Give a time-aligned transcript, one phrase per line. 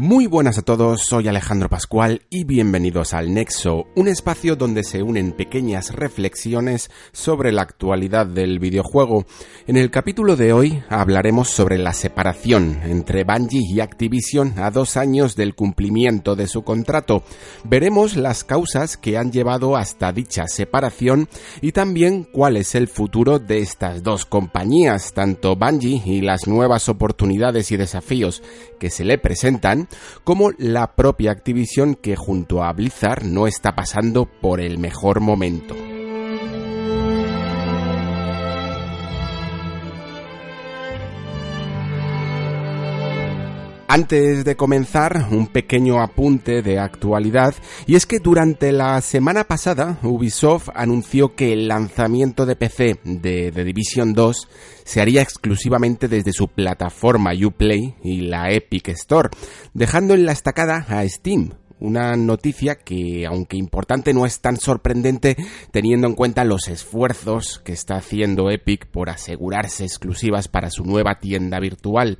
[0.00, 5.02] Muy buenas a todos, soy Alejandro Pascual y bienvenidos al Nexo, un espacio donde se
[5.02, 9.26] unen pequeñas reflexiones sobre la actualidad del videojuego.
[9.66, 14.96] En el capítulo de hoy hablaremos sobre la separación entre Bungie y Activision a dos
[14.96, 17.24] años del cumplimiento de su contrato.
[17.64, 21.28] Veremos las causas que han llevado hasta dicha separación
[21.60, 26.88] y también cuál es el futuro de estas dos compañías, tanto Bungie y las nuevas
[26.88, 28.44] oportunidades y desafíos
[28.78, 29.87] que se le presentan,
[30.24, 35.74] como la propia Activision que junto a Blizzard no está pasando por el mejor momento.
[43.90, 47.54] Antes de comenzar, un pequeño apunte de actualidad,
[47.86, 53.50] y es que durante la semana pasada Ubisoft anunció que el lanzamiento de PC de
[53.50, 54.46] The Division 2
[54.84, 59.30] se haría exclusivamente desde su plataforma Uplay y la Epic Store,
[59.72, 65.36] dejando en la estacada a Steam, una noticia que, aunque importante, no es tan sorprendente
[65.70, 71.18] teniendo en cuenta los esfuerzos que está haciendo Epic por asegurarse exclusivas para su nueva
[71.18, 72.18] tienda virtual.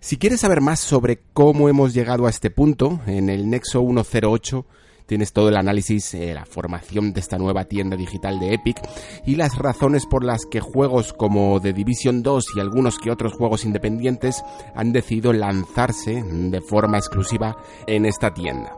[0.00, 4.66] Si quieres saber más sobre cómo hemos llegado a este punto, en el Nexo 108
[5.08, 8.76] tienes todo el análisis, eh, la formación de esta nueva tienda digital de Epic
[9.26, 13.32] y las razones por las que juegos como The Division 2 y algunos que otros
[13.32, 17.56] juegos independientes han decidido lanzarse de forma exclusiva
[17.86, 18.77] en esta tienda.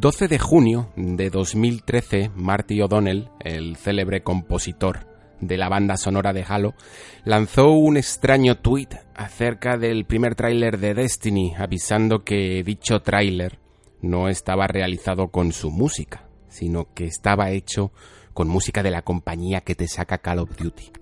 [0.00, 5.06] El 12 de junio de 2013, Marty O'Donnell, el célebre compositor
[5.42, 6.72] de la banda sonora de Halo,
[7.26, 13.58] lanzó un extraño tuit acerca del primer tráiler de Destiny, avisando que dicho tráiler
[14.00, 17.92] no estaba realizado con su música, sino que estaba hecho
[18.32, 20.92] con música de la compañía que te saca Call of Duty.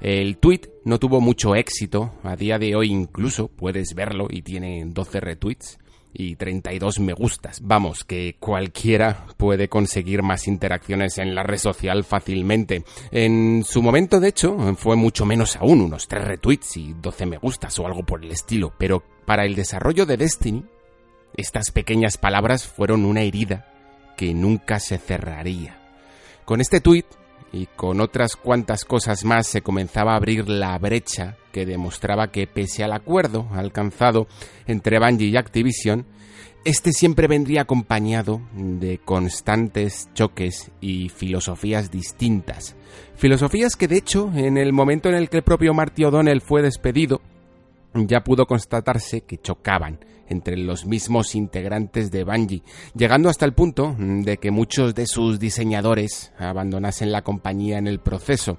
[0.00, 4.84] El tuit no tuvo mucho éxito, a día de hoy incluso puedes verlo y tiene
[4.86, 5.80] 12 retweets,
[6.12, 7.60] y 32 me gustas.
[7.62, 12.84] Vamos, que cualquiera puede conseguir más interacciones en la red social fácilmente.
[13.10, 17.38] En su momento, de hecho, fue mucho menos aún, unos 3 retweets y 12 me
[17.38, 18.72] gustas o algo por el estilo.
[18.78, 20.64] Pero para el desarrollo de Destiny,
[21.36, 23.66] estas pequeñas palabras fueron una herida
[24.16, 25.78] que nunca se cerraría.
[26.44, 27.04] Con este tweet
[27.52, 32.46] y con otras cuantas cosas más se comenzaba a abrir la brecha que demostraba que
[32.46, 34.26] pese al acuerdo alcanzado
[34.66, 36.06] entre Bungie y Activision,
[36.64, 42.76] este siempre vendría acompañado de constantes choques y filosofías distintas.
[43.16, 46.62] Filosofías que de hecho, en el momento en el que el propio Marty O'Donnell fue
[46.62, 47.20] despedido,
[47.94, 52.62] ya pudo constatarse que chocaban entre los mismos integrantes de Bungie,
[52.94, 58.00] llegando hasta el punto de que muchos de sus diseñadores abandonasen la compañía en el
[58.00, 58.58] proceso.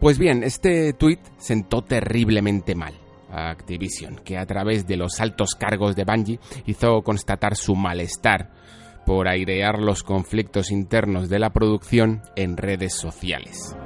[0.00, 2.94] Pues bien, este tuit sentó terriblemente mal
[3.30, 8.50] a Activision, que a través de los altos cargos de Bungie hizo constatar su malestar
[9.04, 13.76] por airear los conflictos internos de la producción en redes sociales.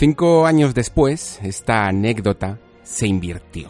[0.00, 3.68] Cinco años después, esta anécdota se invirtió.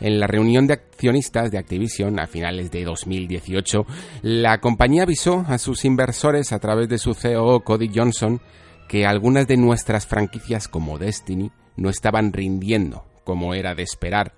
[0.00, 3.84] En la reunión de accionistas de Activision a finales de 2018,
[4.22, 8.40] la compañía avisó a sus inversores a través de su CEO Cody Johnson
[8.88, 14.32] que algunas de nuestras franquicias como Destiny no estaban rindiendo como era de esperar.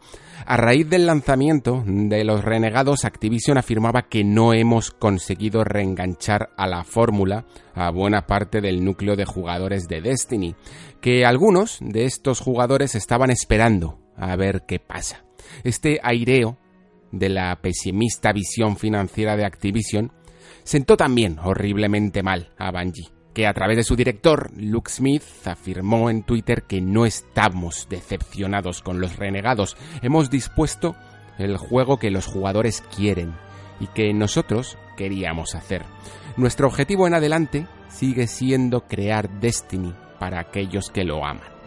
[0.51, 6.67] A raíz del lanzamiento de los renegados, Activision afirmaba que no hemos conseguido reenganchar a
[6.67, 10.55] la fórmula a buena parte del núcleo de jugadores de Destiny,
[11.03, 15.23] que algunos de estos jugadores estaban esperando a ver qué pasa.
[15.65, 16.57] Este aireo
[17.13, 20.13] de la pesimista visión financiera de Activision
[20.65, 26.11] sentó también horriblemente mal a Bungie que a través de su director, Luke Smith, afirmó
[26.11, 30.97] en Twitter que no estamos decepcionados con los renegados, hemos dispuesto
[31.39, 33.37] el juego que los jugadores quieren
[33.79, 35.85] y que nosotros queríamos hacer.
[36.37, 41.58] Nuestro objetivo en adelante sigue siendo crear Destiny para aquellos que lo aman.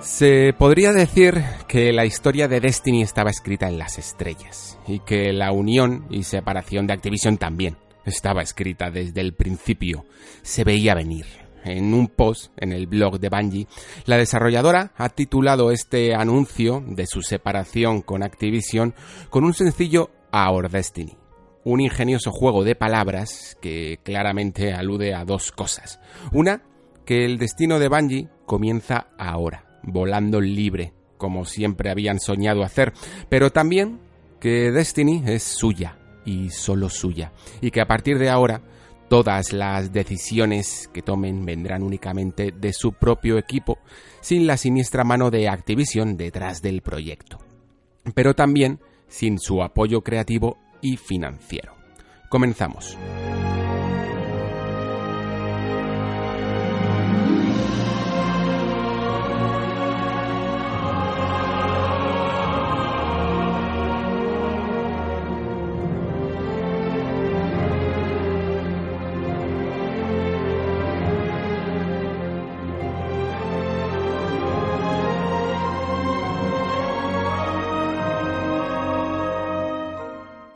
[0.00, 5.30] Se podría decir que la historia de Destiny estaba escrita en las estrellas y que
[5.34, 7.76] la unión y separación de Activision también
[8.06, 10.06] estaba escrita desde el principio.
[10.40, 11.26] Se veía venir.
[11.64, 13.66] En un post en el blog de Bungie,
[14.06, 18.94] la desarrolladora ha titulado este anuncio de su separación con Activision
[19.28, 21.16] con un sencillo Our Destiny
[21.62, 26.00] un ingenioso juego de palabras que claramente alude a dos cosas.
[26.32, 26.62] Una,
[27.04, 32.92] que el destino de Bungie comienza ahora volando libre, como siempre habían soñado hacer,
[33.28, 34.00] pero también
[34.40, 38.62] que Destiny es suya y solo suya, y que a partir de ahora
[39.08, 43.78] todas las decisiones que tomen vendrán únicamente de su propio equipo,
[44.20, 47.38] sin la siniestra mano de Activision detrás del proyecto,
[48.14, 48.78] pero también
[49.08, 51.74] sin su apoyo creativo y financiero.
[52.28, 52.96] Comenzamos.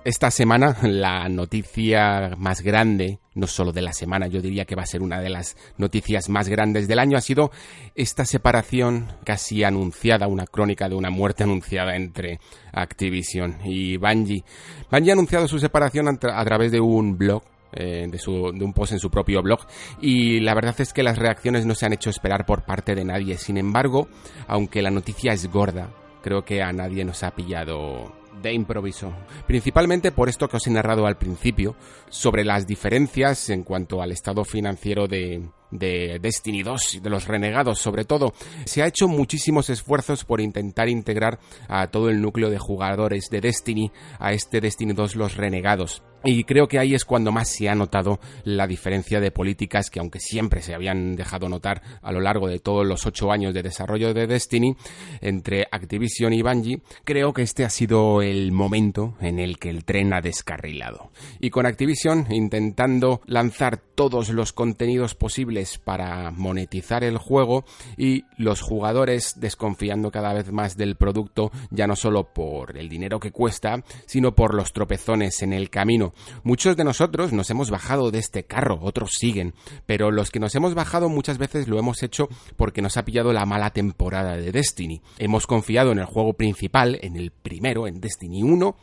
[0.04, 4.82] Esta semana la noticia más grande, no solo de la semana, yo diría que va
[4.82, 7.50] a ser una de las noticias más grandes del año, ha sido
[7.94, 12.38] esta separación casi anunciada, una crónica de una muerte anunciada entre
[12.74, 14.44] Activision y Bungie.
[14.90, 17.42] Bungie ha anunciado su separación a, través de un blog
[17.72, 19.60] eh, de, de, un post en su propio blog
[20.02, 23.06] y la verdad es que las reacciones no se han hecho esperar por parte de
[23.06, 23.38] nadie.
[23.38, 24.08] Sin embargo,
[24.48, 25.88] aunque la noticia es gorda,
[26.22, 28.12] creo que a nadie nos ha pillado
[28.42, 29.12] de improviso.
[29.46, 31.76] Principalmente por esto que os he narrado al principio,
[32.08, 37.26] sobre las diferencias en cuanto al estado financiero de, de Destiny 2 y de los
[37.26, 38.32] renegados sobre todo.
[38.64, 41.38] Se ha hecho muchísimos esfuerzos por intentar integrar
[41.68, 46.02] a todo el núcleo de jugadores de Destiny a este Destiny 2 los renegados.
[46.26, 50.00] Y creo que ahí es cuando más se ha notado la diferencia de políticas que
[50.00, 53.62] aunque siempre se habían dejado notar a lo largo de todos los ocho años de
[53.62, 54.74] desarrollo de Destiny
[55.20, 59.84] entre Activision y Bungie, creo que este ha sido el momento en el que el
[59.84, 61.10] tren ha descarrilado.
[61.40, 67.64] Y con Activision intentando lanzar todos los contenidos posibles para monetizar el juego
[67.96, 73.20] y los jugadores desconfiando cada vez más del producto ya no solo por el dinero
[73.20, 75.94] que cuesta, sino por los tropezones en el camino
[76.42, 79.54] Muchos de nosotros nos hemos bajado de este carro, otros siguen,
[79.86, 83.32] pero los que nos hemos bajado muchas veces lo hemos hecho porque nos ha pillado
[83.32, 85.00] la mala temporada de Destiny.
[85.18, 88.76] Hemos confiado en el juego principal, en el primero, en Destiny 1,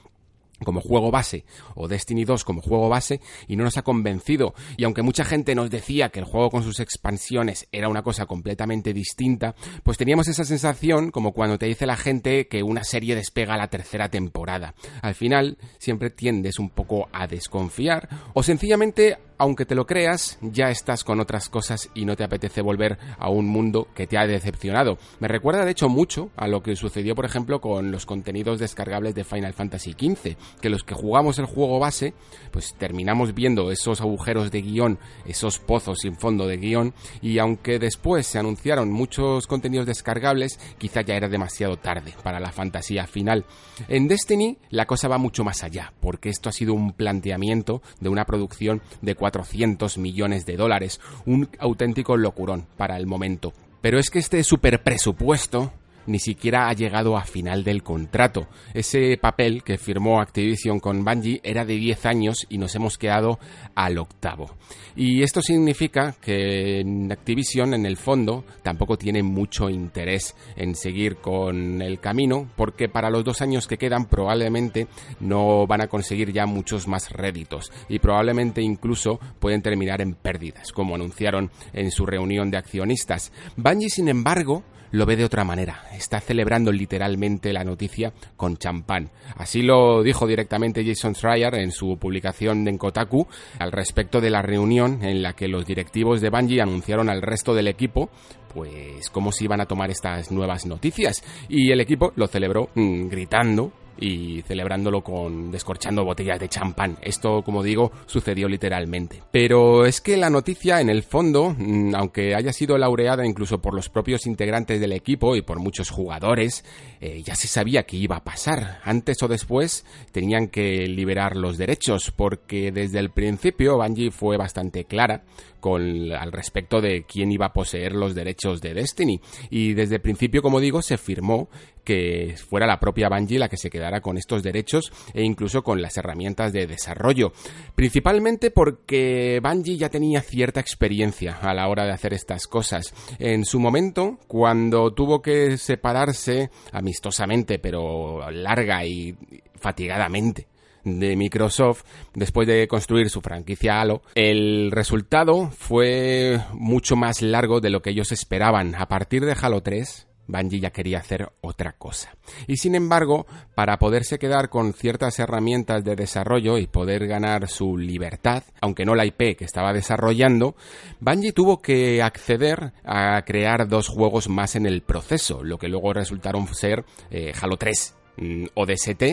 [0.63, 4.83] como juego base o Destiny 2 como juego base y no nos ha convencido y
[4.83, 8.93] aunque mucha gente nos decía que el juego con sus expansiones era una cosa completamente
[8.93, 13.57] distinta, pues teníamos esa sensación como cuando te dice la gente que una serie despega
[13.57, 14.73] la tercera temporada.
[15.01, 20.69] Al final siempre tiendes un poco a desconfiar o sencillamente aunque te lo creas, ya
[20.69, 24.27] estás con otras cosas y no te apetece volver a un mundo que te ha
[24.27, 24.99] decepcionado.
[25.19, 29.15] Me recuerda de hecho mucho a lo que sucedió, por ejemplo, con los contenidos descargables
[29.15, 32.13] de Final Fantasy XV, que los que jugamos el juego base,
[32.51, 36.93] pues terminamos viendo esos agujeros de guion, esos pozos sin fondo de guion,
[37.23, 42.51] y aunque después se anunciaron muchos contenidos descargables, quizá ya era demasiado tarde para la
[42.51, 43.45] fantasía final.
[43.87, 48.09] En Destiny la cosa va mucho más allá, porque esto ha sido un planteamiento de
[48.09, 53.53] una producción de 400 millones de dólares, un auténtico locurón para el momento.
[53.81, 55.71] Pero es que este super presupuesto
[56.07, 58.47] ni siquiera ha llegado a final del contrato.
[58.73, 63.39] Ese papel que firmó Activision con Bungie era de 10 años y nos hemos quedado
[63.75, 64.55] al octavo.
[64.95, 71.81] Y esto significa que Activision, en el fondo, tampoco tiene mucho interés en seguir con
[71.81, 74.87] el camino, porque para los dos años que quedan probablemente
[75.19, 80.71] no van a conseguir ya muchos más réditos y probablemente incluso pueden terminar en pérdidas,
[80.71, 83.31] como anunciaron en su reunión de accionistas.
[83.55, 85.83] Bungie, sin embargo, lo ve de otra manera.
[85.93, 89.09] Está celebrando literalmente la noticia con champán.
[89.35, 93.27] Así lo dijo directamente Jason Schreier en su publicación en Kotaku
[93.59, 97.53] al respecto de la reunión en la que los directivos de Bungie anunciaron al resto
[97.53, 98.09] del equipo
[98.53, 103.07] pues cómo se iban a tomar estas nuevas noticias y el equipo lo celebró mm,
[103.07, 106.97] gritando y celebrándolo con descorchando botellas de champán.
[107.01, 109.21] Esto, como digo, sucedió literalmente.
[109.31, 113.73] Pero es que la noticia, en el fondo, mm, aunque haya sido laureada incluso por
[113.73, 116.65] los propios integrantes del equipo y por muchos jugadores,
[116.99, 118.79] eh, ya se sabía que iba a pasar.
[118.83, 124.85] Antes o después tenían que liberar los derechos, porque desde el principio Bungie fue bastante
[124.85, 125.23] clara
[125.59, 129.21] con, al respecto de quién iba a poseer los derechos de Destiny.
[129.49, 131.49] Y desde el principio, como digo, se firmó
[131.83, 135.81] que fuera la propia Bungie la que se quedara con estos derechos e incluso con
[135.81, 137.33] las herramientas de desarrollo.
[137.75, 142.93] Principalmente porque Bungie ya tenía cierta experiencia a la hora de hacer estas cosas.
[143.19, 149.15] En su momento, cuando tuvo que separarse amistosamente, pero larga y
[149.55, 150.47] fatigadamente
[150.83, 151.83] de Microsoft
[152.13, 157.91] después de construir su franquicia Halo, el resultado fue mucho más largo de lo que
[157.91, 158.75] ellos esperaban.
[158.75, 162.15] A partir de Halo 3, Bungie ya quería hacer otra cosa.
[162.47, 167.77] Y sin embargo, para poderse quedar con ciertas herramientas de desarrollo y poder ganar su
[167.77, 170.55] libertad, aunque no la IP que estaba desarrollando,
[170.99, 175.93] Bungie tuvo que acceder a crear dos juegos más en el proceso, lo que luego
[175.93, 179.03] resultaron ser eh, Halo 3, mm, ODST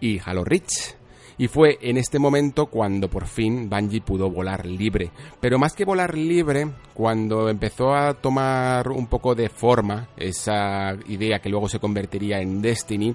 [0.00, 0.96] y Halo Reach
[1.38, 5.10] y fue en este momento cuando por fin Bungie pudo volar libre.
[5.40, 11.40] Pero más que volar libre, cuando empezó a tomar un poco de forma esa idea
[11.40, 13.14] que luego se convertiría en Destiny,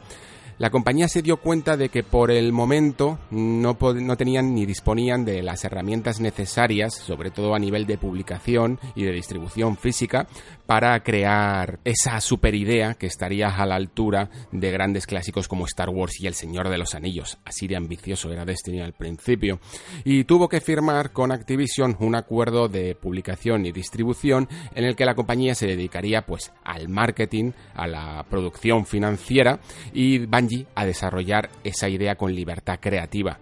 [0.59, 5.23] la compañía se dio cuenta de que por el momento no, no, tenían ni disponían
[5.23, 10.27] de las herramientas necesarias, sobre todo a nivel de publicación y de distribución física,
[10.69, 15.89] para crear esa super idea que estaría a la altura de grandes clásicos como Star
[15.89, 17.39] Wars y El Señor de los Anillos.
[17.43, 19.59] Así de ambicioso era Destiny al principio.
[20.03, 25.05] Y tuvo que firmar con Activision un acuerdo de publicación y distribución en el que
[25.05, 29.61] la compañía se dedicaría pues al marketing, a la producción financiera
[29.91, 30.27] y
[30.75, 33.39] a desarrollar esa idea con libertad creativa.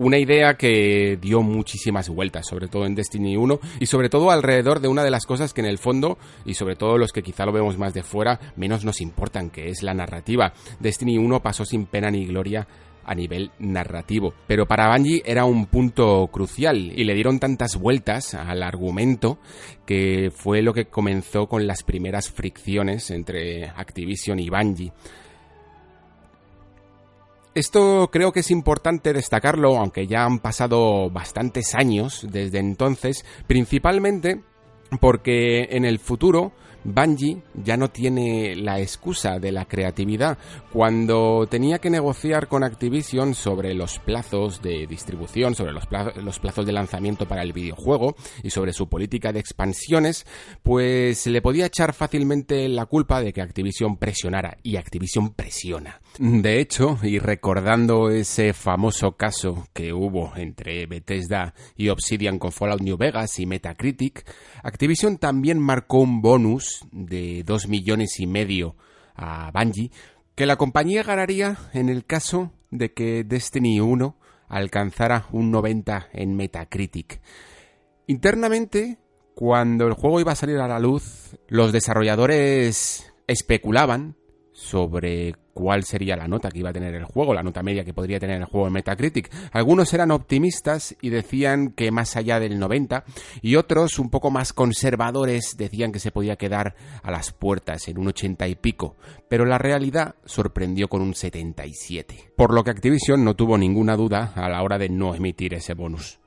[0.00, 4.80] Una idea que dio muchísimas vueltas, sobre todo en Destiny 1 y sobre todo alrededor
[4.80, 6.16] de una de las cosas que en el fondo,
[6.46, 9.68] y sobre todo los que quizá lo vemos más de fuera, menos nos importan, que
[9.68, 10.54] es la narrativa.
[10.78, 12.66] Destiny 1 pasó sin pena ni gloria
[13.04, 14.32] a nivel narrativo.
[14.46, 19.38] Pero para Bungie era un punto crucial y le dieron tantas vueltas al argumento
[19.84, 24.92] que fue lo que comenzó con las primeras fricciones entre Activision y Bungie.
[27.52, 34.40] Esto creo que es importante destacarlo, aunque ya han pasado bastantes años desde entonces, principalmente
[35.00, 36.52] porque en el futuro
[36.84, 40.38] Bungie ya no tiene la excusa de la creatividad.
[40.72, 45.86] Cuando tenía que negociar con Activision sobre los plazos de distribución, sobre los
[46.38, 50.26] plazos, de lanzamiento para el videojuego y sobre su política de expansiones,
[50.62, 54.56] pues le podía echar fácilmente la culpa de que Activision presionara.
[54.62, 56.00] Y Activision presiona.
[56.18, 62.82] De hecho, y recordando ese famoso caso que hubo entre Bethesda y Obsidian con Fallout
[62.82, 64.28] New Vegas y Metacritic,
[64.62, 68.76] Activision también marcó un bonus de 2 millones y medio
[69.14, 69.90] a Bungie
[70.34, 74.16] que la compañía ganaría en el caso de que Destiny 1
[74.48, 77.20] alcanzara un 90 en Metacritic.
[78.06, 78.98] Internamente,
[79.34, 84.16] cuando el juego iba a salir a la luz, los desarrolladores especulaban
[84.52, 87.94] sobre cuál sería la nota que iba a tener el juego, la nota media que
[87.94, 89.30] podría tener el juego en Metacritic.
[89.52, 93.04] Algunos eran optimistas y decían que más allá del 90
[93.42, 97.98] y otros un poco más conservadores decían que se podía quedar a las puertas en
[97.98, 98.96] un 80 y pico,
[99.28, 102.32] pero la realidad sorprendió con un 77.
[102.36, 105.74] Por lo que Activision no tuvo ninguna duda a la hora de no emitir ese
[105.74, 106.18] bonus.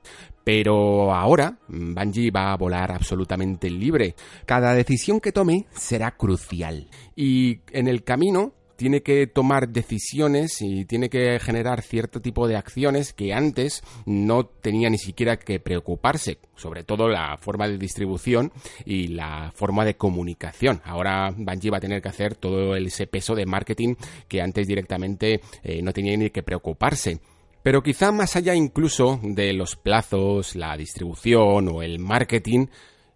[0.44, 4.14] Pero ahora Bungie va a volar absolutamente libre.
[4.44, 6.88] Cada decisión que tome será crucial.
[7.16, 12.56] Y en el camino tiene que tomar decisiones y tiene que generar cierto tipo de
[12.56, 18.52] acciones que antes no tenía ni siquiera que preocuparse, sobre todo la forma de distribución
[18.84, 20.80] y la forma de comunicación.
[20.84, 23.94] Ahora Bungie va a tener que hacer todo ese peso de marketing
[24.28, 27.20] que antes directamente eh, no tenía ni que preocuparse.
[27.62, 32.66] Pero quizá más allá incluso de los plazos, la distribución o el marketing,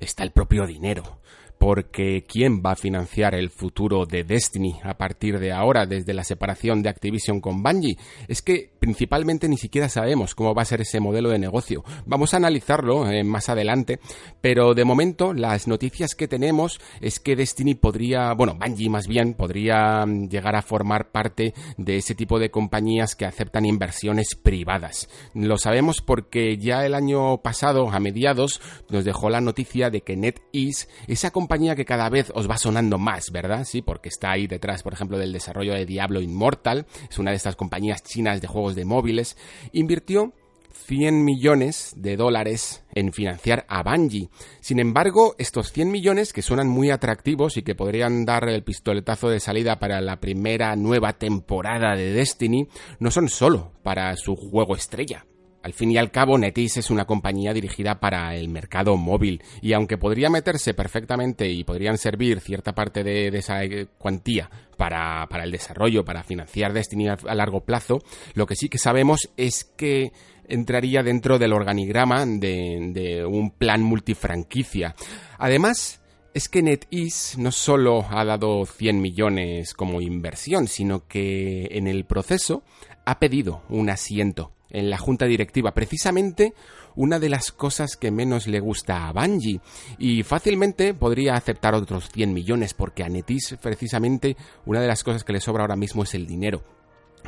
[0.00, 1.17] está el propio dinero
[1.58, 6.22] porque ¿quién va a financiar el futuro de Destiny a partir de ahora desde la
[6.22, 7.98] separación de Activision con Bungie?
[8.28, 11.84] Es que principalmente ni siquiera sabemos cómo va a ser ese modelo de negocio.
[12.06, 13.98] Vamos a analizarlo eh, más adelante,
[14.40, 19.34] pero de momento las noticias que tenemos es que Destiny podría, bueno, Bungie más bien,
[19.34, 25.08] podría mm, llegar a formar parte de ese tipo de compañías que aceptan inversiones privadas.
[25.34, 28.60] Lo sabemos porque ya el año pasado, a mediados,
[28.90, 32.58] nos dejó la noticia de que NetEase, esa compañía compañía que cada vez os va
[32.58, 33.64] sonando más, ¿verdad?
[33.64, 37.38] Sí, porque está ahí detrás, por ejemplo, del desarrollo de Diablo Immortal, es una de
[37.38, 39.38] estas compañías chinas de juegos de móviles,
[39.72, 40.34] invirtió
[40.74, 44.28] 100 millones de dólares en financiar a Bungie.
[44.60, 49.30] Sin embargo, estos 100 millones, que suenan muy atractivos y que podrían dar el pistoletazo
[49.30, 52.68] de salida para la primera nueva temporada de Destiny,
[53.00, 55.24] no son solo para su juego estrella.
[55.62, 59.72] Al fin y al cabo, NetEase es una compañía dirigida para el mercado móvil y
[59.72, 65.50] aunque podría meterse perfectamente y podrían servir cierta parte de, esa eh, cuantía para, el
[65.50, 67.98] desarrollo, para financiar Destiny a, largo plazo,
[68.34, 70.12] lo que sí que sabemos es que
[70.46, 74.94] entraría dentro del organigrama de, de un plan multifranquicia.
[75.38, 76.00] Además,
[76.34, 82.04] es que NetEase no solo ha dado 100 millones como inversión, sino que en el
[82.04, 82.62] proceso
[83.04, 86.54] ha pedido un asiento en la junta directiva, precisamente
[86.96, 89.60] una de las cosas que menos le gusta a Bungie
[89.98, 95.24] y fácilmente podría aceptar otros 100 millones porque a Netis precisamente una de las cosas
[95.24, 96.62] que le sobra ahora mismo es el dinero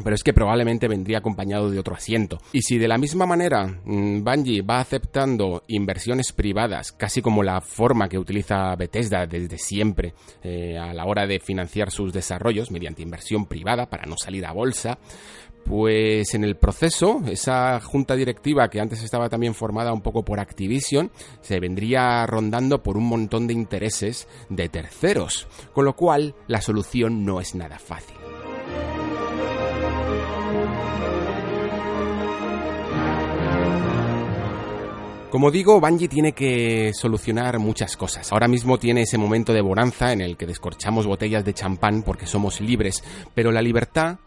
[0.02, 2.38] pero es que probablemente vendría acompañado de otro asiento.
[2.52, 7.61] Y si de la misma manera mm, Bungie va aceptando inversiones privadas, casi como la
[7.61, 13.02] forma que utiliza Bethesda desde siempre eh, a la hora de financiar sus desarrollos mediante
[13.02, 14.99] inversión privada para no salir a bolsa,
[15.64, 20.40] pues en el proceso, esa junta directiva que antes estaba también formada un poco por
[20.40, 26.61] Activision, se vendría rondando por un montón de intereses de terceros, con lo cual la
[26.61, 28.16] solución no es nada fácil.
[35.31, 38.33] Como digo, Bungie tiene que solucionar muchas cosas.
[38.33, 42.27] Ahora mismo tiene ese momento de bonanza en el que descorchamos botellas de champán porque
[42.27, 44.18] somos libres, pero la libertad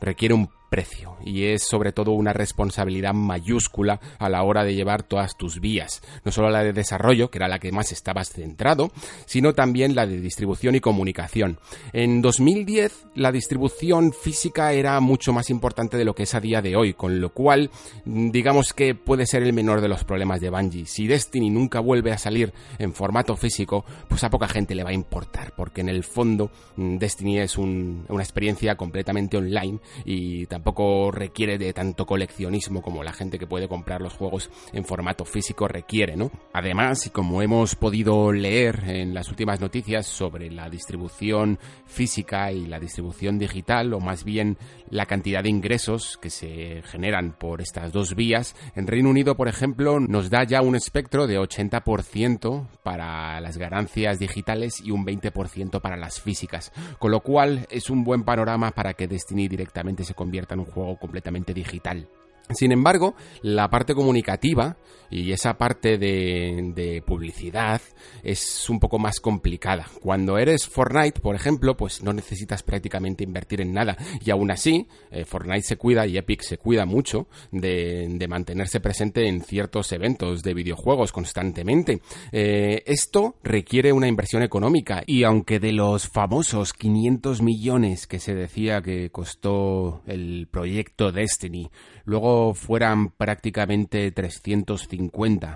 [0.00, 5.02] requiere un precio y es sobre todo una responsabilidad mayúscula a la hora de llevar
[5.02, 8.92] todas tus vías, no solo la de desarrollo, que era la que más estabas centrado,
[9.26, 11.58] sino también la de distribución y comunicación.
[11.92, 16.62] En 2010 la distribución física era mucho más importante de lo que es a día
[16.62, 17.70] de hoy, con lo cual
[18.04, 20.86] digamos que puede ser el menor de los problemas de Bungie.
[20.86, 24.90] Si Destiny nunca vuelve a salir en formato físico, pues a poca gente le va
[24.90, 30.59] a importar, porque en el fondo mm, Destiny es una experiencia completamente online y también
[30.60, 35.24] tampoco requiere de tanto coleccionismo como la gente que puede comprar los juegos en formato
[35.24, 36.30] físico requiere, ¿no?
[36.52, 42.66] Además, y como hemos podido leer en las últimas noticias sobre la distribución física y
[42.66, 44.58] la distribución digital, o más bien
[44.90, 49.48] la cantidad de ingresos que se generan por estas dos vías, en Reino Unido, por
[49.48, 55.80] ejemplo, nos da ya un espectro de 80% para las ganancias digitales y un 20%
[55.80, 60.12] para las físicas, con lo cual es un buen panorama para que Destiny directamente se
[60.12, 62.08] convierta en un juego completamente digital.
[62.50, 64.76] Sin embargo, la parte comunicativa
[65.10, 67.80] y esa parte de, publicidad
[68.22, 69.86] es un poco más complicada.
[70.00, 73.96] Cuando eres Fortnite, por ejemplo, pues no necesitas prácticamente invertir en nada.
[74.24, 79.26] Y aún así, eh, Fortnite se cuida y Epic se cuida mucho de, mantenerse presente
[79.26, 82.00] en ciertos eventos de videojuegos constantemente.
[82.30, 88.34] Eh, esto requiere una inversión económica y aunque de los famosos 500 millones que se
[88.34, 91.70] decía que costó el proyecto Destiny,
[92.04, 94.99] luego fueran prácticamente 350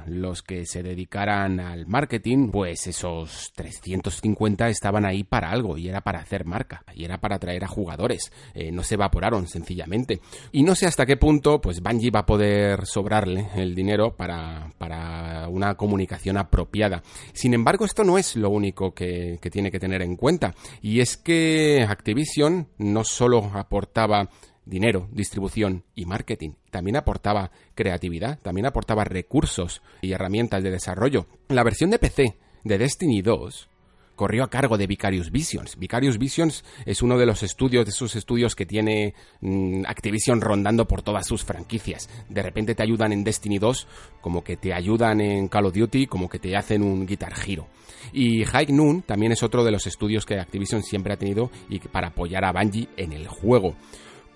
[0.06, 6.00] los que se dedicaran al marketing, pues esos 350 estaban ahí para algo y era
[6.00, 10.20] para hacer marca y era para atraer a jugadores, eh, no se evaporaron sencillamente.
[10.52, 14.72] Y no sé hasta qué punto pues Bungie va a poder sobrarle el dinero para,
[14.78, 17.02] para una comunicación apropiada.
[17.32, 21.00] Sin embargo, esto no es lo único que, que tiene que tener en cuenta y
[21.00, 24.28] es que Activision no solo aportaba
[24.66, 26.52] dinero, distribución y marketing.
[26.70, 31.26] También aportaba creatividad, también aportaba recursos y herramientas de desarrollo.
[31.48, 33.68] La versión de PC de Destiny 2
[34.14, 35.76] corrió a cargo de Vicarious Visions.
[35.76, 40.86] Vicarious Visions es uno de los estudios, de esos estudios que tiene mm, Activision rondando
[40.86, 42.08] por todas sus franquicias.
[42.28, 43.86] De repente te ayudan en Destiny 2,
[44.20, 47.66] como que te ayudan en Call of Duty, como que te hacen un Guitar Hero.
[48.12, 51.78] Y High Noon también es otro de los estudios que Activision siempre ha tenido y
[51.80, 53.74] para apoyar a Bungie en el juego.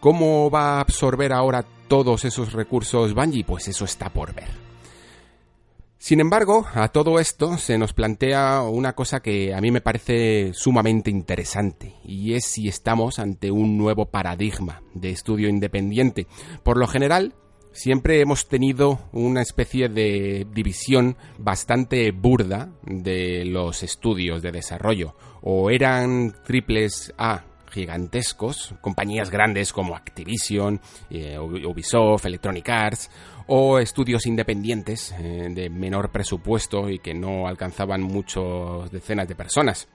[0.01, 3.45] ¿Cómo va a absorber ahora todos esos recursos Bungie?
[3.45, 4.69] Pues eso está por ver.
[5.99, 10.53] Sin embargo, a todo esto se nos plantea una cosa que a mí me parece
[10.55, 16.29] sumamente interesante, y es si estamos ante un nuevo paradigma de estudio independiente.
[16.63, 17.35] Por lo general,
[17.73, 25.17] siempre hemos tenido una especie de división bastante burda de los estudios de desarrollo.
[25.43, 33.11] O eran triples A gigantescos, compañías grandes como Activision, eh, Ubisoft, Electronic Arts,
[33.47, 39.89] o estudios independientes eh, de menor presupuesto y que no alcanzaban muchas decenas de personas.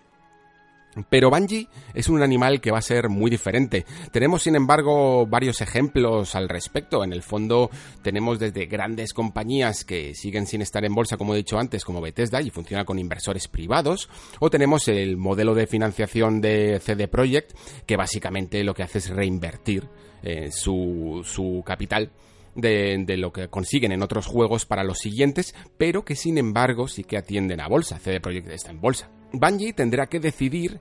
[1.09, 3.85] Pero Bungie es un animal que va a ser muy diferente.
[4.11, 7.03] Tenemos, sin embargo, varios ejemplos al respecto.
[7.03, 7.69] En el fondo,
[8.01, 12.01] tenemos desde grandes compañías que siguen sin estar en bolsa, como he dicho antes, como
[12.01, 14.09] Bethesda, y funciona con inversores privados.
[14.39, 19.09] O tenemos el modelo de financiación de CD Projekt, que básicamente lo que hace es
[19.09, 19.87] reinvertir
[20.21, 22.11] eh, su, su capital
[22.55, 27.03] de, lo que consiguen en otros juegos para los siguientes, pero que sin embargo sí
[27.03, 27.99] que atienden a bolsa.
[27.99, 29.09] CD Projekt está en bolsa.
[29.33, 30.79] Bungie tendrá que decidir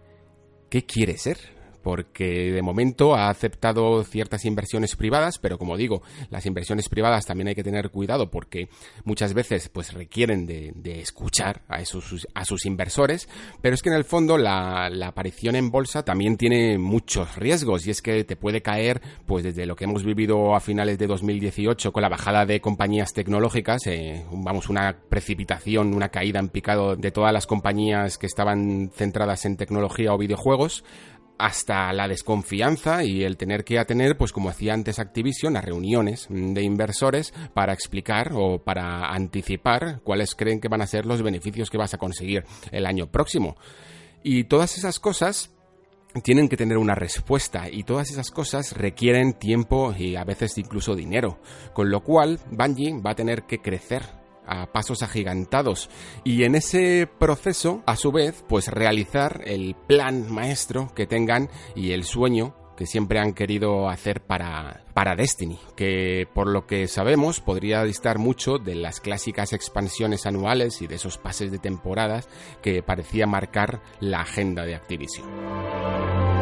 [0.69, 1.39] qué quiere ser
[1.83, 7.49] porque de momento ha aceptado ciertas inversiones privadas, pero como digo, las inversiones privadas también
[7.49, 8.69] hay que tener cuidado porque
[9.05, 13.29] muchas veces pues requieren de, escuchar a, esos, a sus inversores,
[13.61, 17.91] pero es que en el fondo la, aparición en bolsa también tiene muchos riesgos y
[17.91, 21.93] es que te puede caer pues desde lo que hemos vivido a finales de 2018
[21.93, 27.11] con la bajada de compañías tecnológicas, eh, vamos, una precipitación, una caída en picado de
[27.11, 30.85] todas las compañías que estaban centradas en tecnología o videojuegos,
[31.39, 36.27] hasta la desconfianza y el tener que atener, pues como hacía antes Activision, a reuniones
[36.31, 41.71] de inversores para explicar o para anticipar cuáles creen que van a ser los beneficios
[41.71, 43.57] que vas a conseguir el año próximo.
[44.23, 45.51] Y todas esas cosas
[46.23, 50.95] tienen que tener una respuesta y todas esas cosas requieren tiempo y a veces incluso
[50.95, 51.41] dinero,
[51.73, 55.91] con lo cual Bungie va a tener que crecer a pasos agigantados
[56.25, 61.93] y en ese proceso a su vez pues realizar el plan maestro que tengan y
[61.93, 67.41] el sueño que siempre han querido hacer para, para Destiny, que por lo que sabemos
[67.41, 72.29] podría distar mucho de las clásicas expansiones anuales y de esos pases de temporadas
[72.63, 76.42] que parecía marcar la agenda de Activision.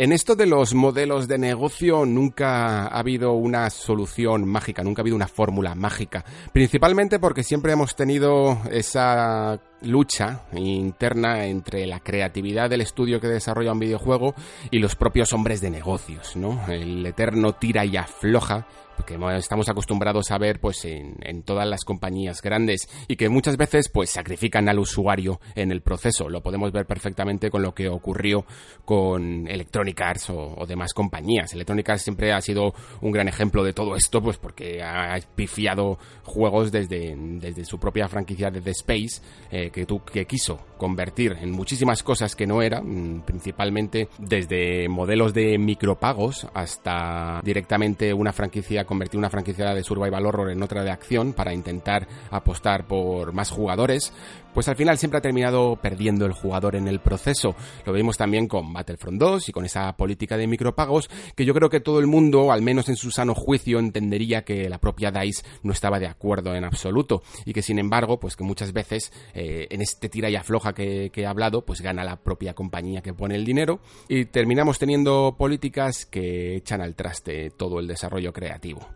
[0.00, 5.02] En esto de los modelos de negocio nunca ha habido una solución mágica, nunca ha
[5.02, 12.70] habido una fórmula mágica, principalmente porque siempre hemos tenido esa lucha interna entre la creatividad
[12.70, 14.34] del estudio que desarrolla un videojuego
[14.70, 16.60] y los propios hombres de negocios, ¿no?
[16.68, 18.66] El eterno tira y afloja
[19.04, 23.88] que estamos acostumbrados a ver pues en, todas las compañías grandes y que muchas veces
[23.88, 26.28] pues sacrifican al usuario en el proceso.
[26.28, 28.44] Lo podemos ver perfectamente con lo que ocurrió
[28.84, 31.52] con Electronic Arts o, demás compañías.
[31.54, 35.98] Electronic Arts siempre ha sido un gran ejemplo de todo esto pues porque ha pifiado
[36.24, 41.50] juegos desde, desde su propia franquicia de The Space eh, que, que quiso convertir en
[41.50, 48.84] muchísimas cosas que no era, mm, principalmente desde modelos de micropagos hasta directamente una franquicia
[48.84, 53.50] convertir una franquicia de survival horror en otra de acción para intentar apostar por más
[53.50, 54.12] jugadores,
[54.54, 57.54] pues al final siempre ha terminado perdiendo el jugador en el proceso.
[57.86, 61.70] Lo vimos también con Battlefront 2 y con esa política de micropagos que yo creo
[61.70, 65.44] que todo el mundo, al menos en su sano juicio, entendería que la propia DICE
[65.62, 69.66] no estaba de acuerdo en absoluto y que sin embargo, pues que muchas veces eh,
[69.70, 73.34] en este tira y afloja que, he hablado, pues gana la propia compañía que pone
[73.34, 78.88] el dinero y terminamos teniendo políticas que echan al traste todo el desarrollo creativo.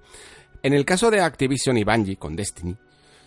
[0.62, 2.76] En el caso de Activision y Bungie con Destiny,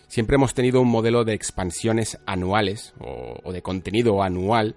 [0.08, 4.76] siempre hemos tenido un modelo de expansiones anuales o, de contenido anual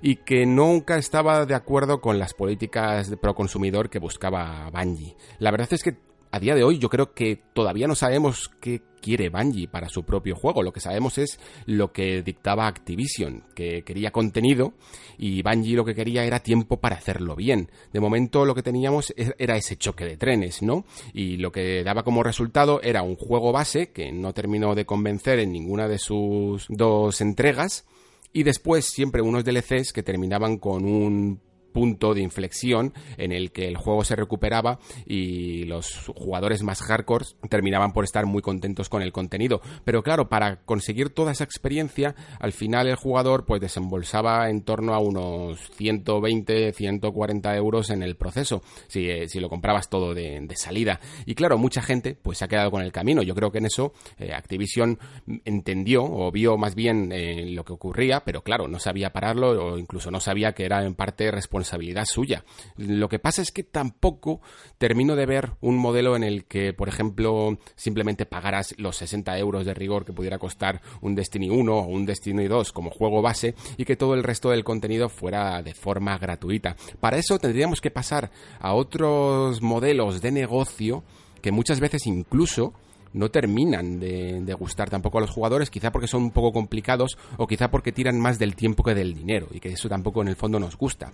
[0.00, 5.16] y que nunca estaba de acuerdo con las políticas de pro consumidor que buscaba Bungie.
[5.38, 5.96] La verdad es que
[6.30, 10.04] a día de hoy yo creo que todavía no sabemos qué quiere Bungie para su
[10.04, 10.62] propio juego.
[10.62, 14.74] Lo que sabemos es lo que dictaba Activision, que quería contenido
[15.16, 17.70] y Bungie lo que quería era tiempo para hacerlo bien.
[17.92, 20.84] De momento lo que teníamos e-, era ese choque de trenes, ¿no?
[21.12, 25.38] Y lo que daba como resultado era un juego base que no terminó de convencer
[25.38, 27.86] en ninguna de sus dos entregas
[28.32, 31.40] y después siempre unos DLCs que terminaban con un
[31.72, 37.26] punto de inflexión en el que el juego se recuperaba y los jugadores más hardcore
[37.48, 39.60] terminaban por estar muy contentos con el contenido.
[39.84, 44.94] Pero claro, para conseguir toda esa experiencia, al final el jugador pues desembolsaba en torno
[44.94, 50.48] a unos 120, 140 euros en el proceso, si, eh, si lo comprabas todo de,
[50.56, 50.98] salida.
[51.26, 53.22] Y claro, mucha gente pues se ha quedado con el camino.
[53.22, 54.98] Yo creo que en eso eh, Activision
[55.44, 59.78] entendió o vio más bien eh, lo que ocurría, pero claro, no sabía pararlo o
[59.78, 62.44] incluso no sabía que era en parte responsable responsabilidad suya.
[62.76, 64.40] Lo que pasa es que tampoco
[64.78, 69.66] termino de ver un modelo en el que, por ejemplo, simplemente pagaras los 60 euros
[69.66, 73.54] de rigor que pudiera costar un Destiny 1 o un Destiny 2 como juego base
[73.76, 76.76] y que todo el resto del contenido fuera de forma gratuita.
[77.00, 81.02] Para eso tendríamos que pasar a otros modelos de negocio
[81.42, 82.72] que muchas veces incluso
[83.12, 87.16] no terminan de, de, gustar tampoco a los jugadores, quizá porque son un poco complicados
[87.38, 90.28] o quizá porque tiran más del tiempo que del dinero y que eso tampoco en
[90.28, 91.12] el fondo nos gusta.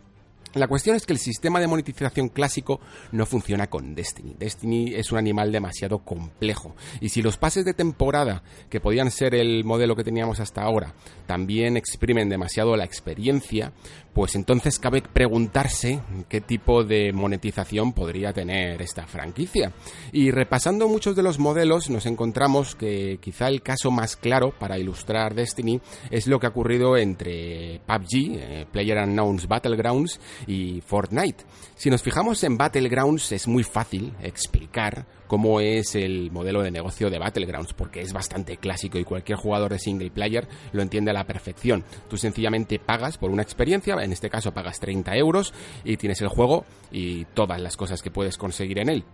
[0.55, 4.37] La cuestión es que el sistema de monetización clásico no funciona con Destiny.
[4.39, 6.77] Destiny es un animal demasiado complejo.
[7.01, 10.95] Y si los pases de temporada, que podían ser el modelo que teníamos hasta ahora,
[11.27, 13.73] también exprimen demasiado la experiencia,
[14.15, 19.73] pues entonces cabe preguntarse qué tipo de monetización podría tener esta franquicia.
[20.13, 24.79] Y repasando muchos de los modelos, nos encontramos que quizá el caso más claro para
[24.79, 31.45] ilustrar Destiny es lo que ha ocurrido entre PUBG, eh, Player Unknown's Battlegrounds, y Fortnite.
[31.77, 37.11] Si nos fijamos en Battlegrounds es muy fácil explicar cómo es el modelo de negocio
[37.11, 41.15] de Battlegrounds, porque es bastante clásico y cualquier jugador de single player lo entiende a
[41.15, 41.85] la perfección.
[42.09, 45.55] Tú sencillamente pagas por una experiencia, en este caso pagas 30 euros
[45.85, 49.05] y tienes el juego y todas las cosas que puedes conseguir en él.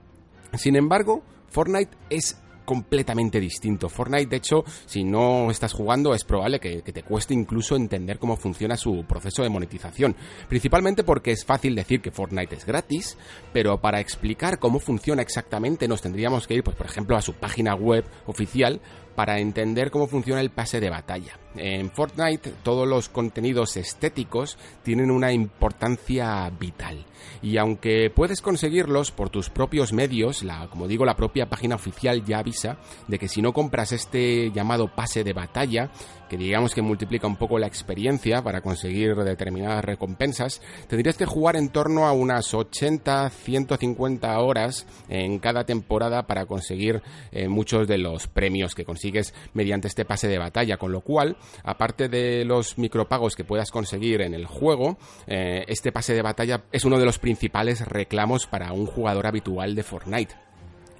[0.55, 3.88] Sin embargo, Fortnite es completamente distinto.
[3.88, 8.37] Fortnite, de hecho, si no estás jugando, es probable que, te cueste incluso entender cómo
[8.37, 10.14] funciona su proceso de monetización.
[10.48, 13.18] Principalmente porque es fácil decir que Fortnite es gratis,
[13.52, 17.33] pero para explicar cómo funciona exactamente nos tendríamos que ir, pues, por ejemplo, a su
[17.33, 18.80] página web oficial
[19.16, 21.40] para entender cómo funciona el pase de batalla.
[21.57, 27.05] En Fortnite todos los contenidos estéticos tienen una importancia vital.
[27.43, 32.25] Y aunque puedes conseguirlos por tus propios medios, la, como digo, la propia página oficial
[32.25, 35.91] ya avisa de que si no compras este llamado pase de batalla,
[36.29, 41.57] que digamos que multiplica un poco la experiencia para conseguir determinadas recompensas, tendrías que jugar
[41.57, 48.29] en torno a unas 80-150 horas en cada temporada para conseguir eh, muchos de los
[48.29, 53.37] premios que consigues mediante este pase de batalla, con lo cual, aparte de los micropagos
[53.37, 57.18] que puedas conseguir en el juego, eh, este pase de batalla es uno de los
[57.18, 60.35] principales reclamos para un jugador habitual de Fortnite.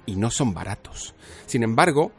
[0.05, 1.13] Y no son baratos.
[1.45, 2.11] Sin embargo,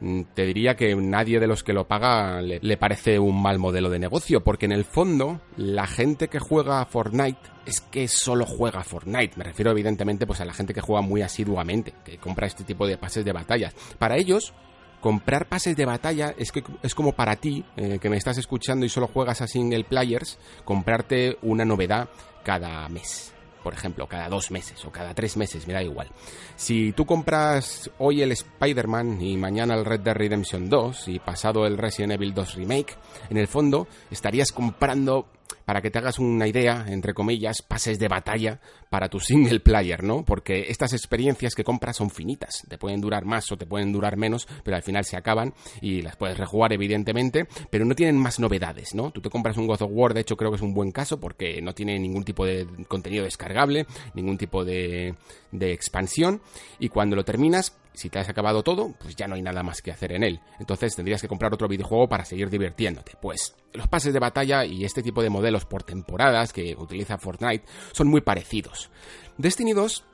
[0.00, 3.90] Mm, te diría que nadie de los que lo paga le, parece un mal modelo
[3.90, 8.46] de negocio, porque en el fondo la gente que juega a Fortnite es que solo
[8.46, 9.36] juega a Fortnite.
[9.36, 12.86] Me refiero evidentemente pues a la gente que juega muy asiduamente, que compra este tipo
[12.86, 13.74] de pases de batallas.
[13.98, 14.54] Para ellos,
[15.00, 18.84] comprar pases de batalla es que es como para ti, eh, que me estás escuchando
[18.84, 22.08] y solo juegas a single players, comprarte una novedad
[22.44, 23.32] cada mes
[23.62, 26.08] por ejemplo, cada dos meses o cada tres meses, me da igual.
[26.56, 31.66] Si tú compras hoy el Spider-Man y mañana el Red Dead Redemption 2 y pasado
[31.66, 32.96] el Resident Evil 2 Remake,
[33.28, 35.26] en el fondo estarías comprando
[35.64, 40.02] para que te hagas una idea, entre comillas, pases de batalla para tu single player,
[40.02, 40.24] ¿no?
[40.24, 44.16] Porque estas experiencias que compras son finitas, te pueden durar más o te pueden durar
[44.16, 48.38] menos, pero al final se acaban y las puedes rejugar evidentemente, pero no tienen más
[48.38, 49.10] novedades, ¿no?
[49.10, 51.20] Tú te compras un God of War, de hecho creo que es un buen caso
[51.20, 55.14] porque no tiene ningún tipo de contenido descargable, ningún tipo de,
[55.52, 56.40] de expansión
[56.78, 59.82] y cuando lo terminas si te has acabado todo, pues ya no hay nada más
[59.82, 60.40] que hacer en él.
[60.58, 63.12] Entonces tendrías que comprar otro videojuego para seguir divirtiéndote.
[63.20, 67.64] Pues los pases de batalla y este tipo de modelos por temporadas que utiliza Fortnite
[67.92, 68.90] son muy parecidos.
[69.36, 70.04] Destiny 2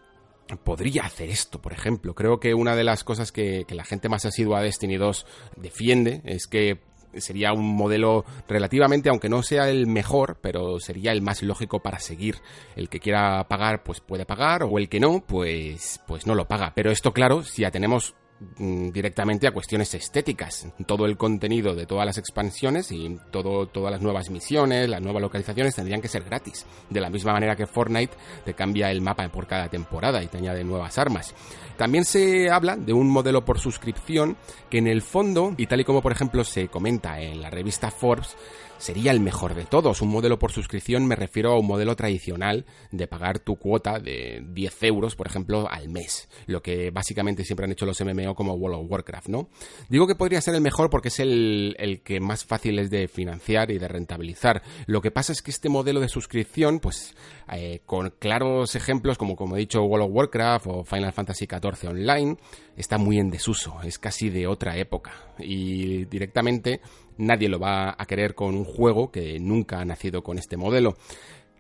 [0.63, 2.15] podría hacer esto, por ejemplo.
[2.15, 6.23] Creo que una de las cosas que, la gente más asidua a Destiny 2 defiende
[6.25, 6.81] es que
[7.19, 11.99] sería un modelo relativamente, aunque no sea el mejor, pero sería el más lógico para
[11.99, 12.37] seguir.
[12.77, 16.47] El que quiera pagar, pues puede pagar, o el que no, pues, pues no lo
[16.47, 16.73] paga.
[16.75, 18.15] Pero esto, claro, si ya tenemos
[18.59, 20.67] directamente a cuestiones estéticas.
[20.87, 25.23] Todo el contenido de todas las expansiones y todo, todas las nuevas misiones, las nuevas
[25.23, 26.67] localizaciones tendrían que ser gratis.
[26.91, 30.39] De la misma manera que Fortnite te cambia el mapa por cada temporada y te
[30.39, 31.35] añade nuevas armas.
[31.77, 34.37] También se habla de un modelo por suscripción
[34.71, 37.91] que en el fondo, y tal y como por ejemplo se comenta en la revista
[37.91, 38.37] Forbes,
[38.79, 40.03] sería el mejor de todos.
[40.03, 44.45] Un modelo por suscripción me refiero a un modelo tradicional de pagar tu cuota de
[44.47, 46.29] 10 euros, por ejemplo, al mes.
[46.47, 49.49] Lo que básicamente siempre han hecho los MMO Como World of Warcraft, ¿no?
[49.89, 53.09] Digo que podría ser el mejor porque es el, el que más fácil es de
[53.09, 54.63] financiar y de rentabilizar.
[54.87, 57.15] Lo que pasa es que este modelo de suscripción, pues
[57.53, 61.91] eh, con claros ejemplos como, como he dicho, World of Warcraft o Final Fantasy XIV
[61.91, 62.37] Online,
[62.77, 65.13] está muy en desuso, es casi de otra época.
[65.39, 66.81] Y directamente
[67.19, 70.97] nadie lo va a querer con un juego que nunca ha nacido con este modelo.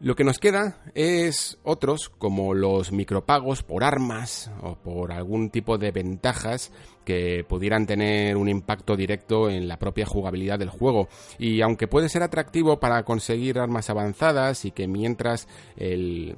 [0.04, 5.78] Lo que nos queda es otros como los micropagos por armas o por algún tipo
[5.78, 6.72] de ventajas
[7.06, 11.08] que pudieran tener un impacto directo en la propia jugabilidad del juego.
[11.38, 16.36] Y aunque puede ser atractivo para conseguir armas avanzadas y que mientras el,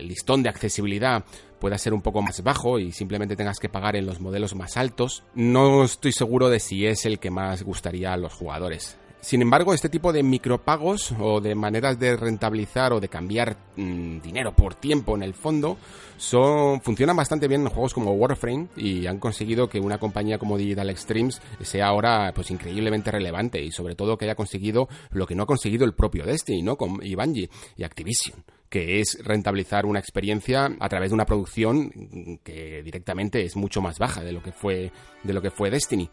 [0.00, 1.24] listón de accesibilidad
[1.60, 4.76] pueda ser un poco más bajo y simplemente tengas que pagar en los modelos más
[4.76, 8.98] altos, no estoy seguro de si es el que más gustaría a los jugadores.
[9.22, 14.20] Sin embargo, este tipo de micropagos o de maneras de rentabilizar o de cambiar mm,
[14.20, 15.78] dinero por tiempo en el fondo
[16.16, 20.58] son funcionan bastante bien en juegos como Warframe y han conseguido que una compañía como
[20.58, 25.36] Digital Extremes sea ahora pues increíblemente relevante y sobre todo que haya conseguido lo que
[25.36, 26.76] no ha conseguido el propio Destiny, ¿no?
[26.76, 32.40] Con y Bungie y Activision que es rentabilizar una experiencia a través de una producción
[32.42, 34.90] que directamente es mucho más baja de lo que fue
[35.22, 36.10] de lo que fue Destiny.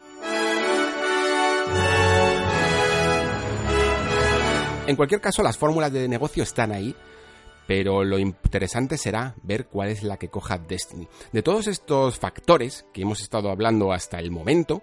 [4.90, 6.96] En cualquier caso, las fórmulas de negocio están ahí,
[7.68, 11.08] pero lo interesante será ver cuál es la que coja Destiny.
[11.32, 14.82] De todos estos factores que hemos estado hablando hasta el momento,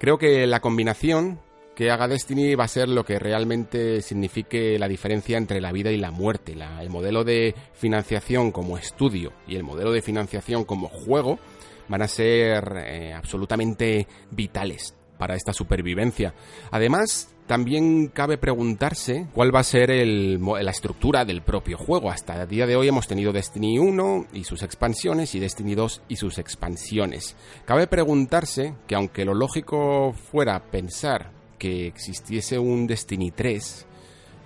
[0.00, 1.38] creo que la combinación
[1.76, 5.92] que haga Destiny va a ser lo que realmente signifique la diferencia entre la vida
[5.92, 6.56] y la muerte.
[6.80, 11.38] el modelo de financiación como estudio y el modelo de financiación como juego
[11.86, 16.34] van a ser eh, absolutamente vitales para esta supervivencia.
[16.72, 22.10] Además, también cabe preguntarse cuál va a ser la estructura del propio juego.
[22.10, 26.02] Hasta el día de hoy hemos tenido Destiny 1 y sus expansiones y Destiny 2
[26.08, 27.36] y sus expansiones.
[27.64, 33.86] Cabe preguntarse que aunque lo lógico fuera pensar que existiese un Destiny 3,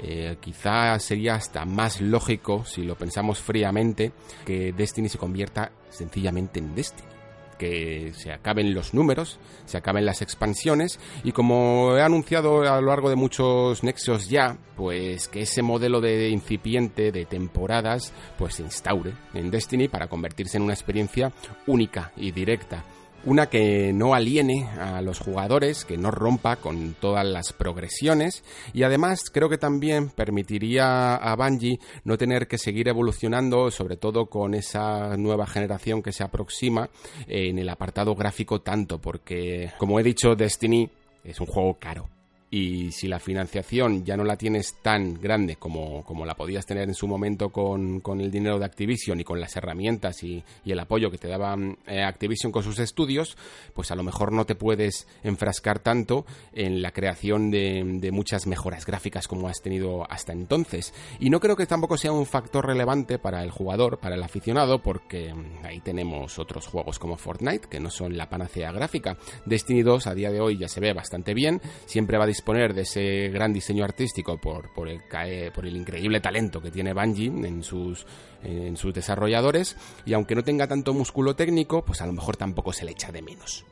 [0.02, 4.12] eh, quizá sería hasta más lógico, si lo pensamos fríamente,
[4.44, 7.19] que Destiny se convierta sencillamente en Destiny
[7.60, 12.86] que se acaben los números, se acaben las expansiones y como he anunciado a lo
[12.86, 18.62] largo de muchos nexos ya, pues que ese modelo de incipiente de temporadas pues se
[18.62, 21.32] instaure en Destiny para convertirse en una experiencia
[21.66, 22.82] única y directa
[23.24, 28.82] una que no aliene a los jugadores, que no rompa con todas las progresiones y
[28.82, 34.54] además creo que también permitiría a Bungie no tener que seguir evolucionando, sobre todo con
[34.54, 36.88] esa nueva generación que se aproxima
[37.26, 40.90] en el apartado gráfico tanto, porque como he dicho, Destiny
[41.24, 42.08] es un juego caro
[42.50, 46.88] y si la financiación ya no la tienes tan grande como, como la podías tener
[46.88, 50.72] en su momento con, con, el dinero de Activision y con las herramientas y, y
[50.72, 53.36] el apoyo que te daba eh, Activision con sus estudios,
[53.72, 58.48] pues a lo mejor no te puedes enfrascar tanto en la creación de, de muchas
[58.48, 60.92] mejoras gráficas como has tenido hasta entonces.
[61.20, 64.82] Y no creo que tampoco sea un factor relevante para el jugador, para el aficionado,
[64.82, 69.16] porque mm, ahí tenemos otros juegos como Fortnite, que no son la panacea gráfica.
[69.46, 72.72] Destiny 2 a día de hoy ya se ve bastante bien, siempre va a disponer
[72.72, 79.76] de ese gran diseño artístico por, el, increíble talento que tiene Bungie en sus desarrolladores
[80.06, 83.12] y aunque no tenga tanto músculo técnico, pues a lo mejor tampoco se le echa
[83.12, 83.66] de menos.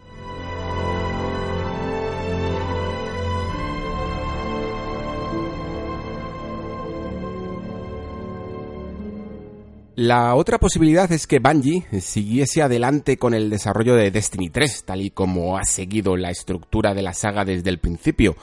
[9.98, 15.00] La otra posibilidad es que Bungie siguiese adelante con el desarrollo de Destiny 3, tal
[15.02, 18.36] y como ha seguido la estructura de la saga desde el principio.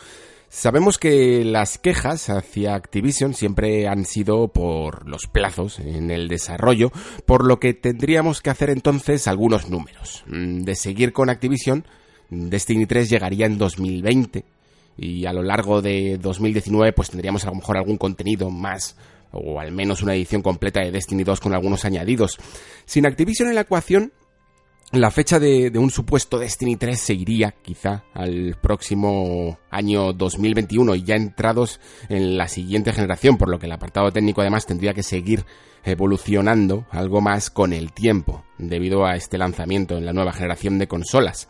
[0.49, 6.91] Sabemos que las quejas hacia Activision siempre han sido por los plazos en el desarrollo,
[7.25, 10.25] por lo que tendríamos que hacer entonces algunos números.
[10.27, 11.85] Mm, de seguir con Activision,
[12.29, 14.43] Destiny 3 llegaría en 2020
[14.97, 18.97] y a lo largo de 2019 pues tendríamos a lo mejor algún contenido más
[19.35, 22.37] o al menos una edición completa de Destiny 2 con algunos añadidos.
[22.85, 24.13] Sin Activision en la ecuación,
[24.91, 31.03] la fecha de, un supuesto Destiny 3 se iría quizá al próximo año 2021 y
[31.03, 35.03] ya entrados en la siguiente generación, por lo que el apartado técnico además tendría que
[35.03, 35.45] seguir
[35.83, 40.87] evolucionando algo más con el tiempo, debido a este lanzamiento en la nueva generación de
[40.87, 41.49] consolas.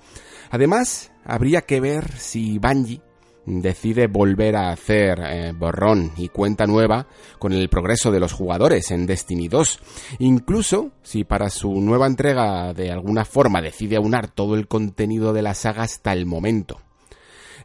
[0.50, 3.02] Además, habría que ver si Bungie
[3.46, 7.08] decide volver a hacer eh, borrón y cuenta nueva
[7.40, 9.80] con el progreso de los jugadores en Destiny 2.
[10.20, 15.42] Incluso si para su nueva entrega de alguna forma decide aunar todo el contenido de
[15.42, 16.80] la saga hasta el momento.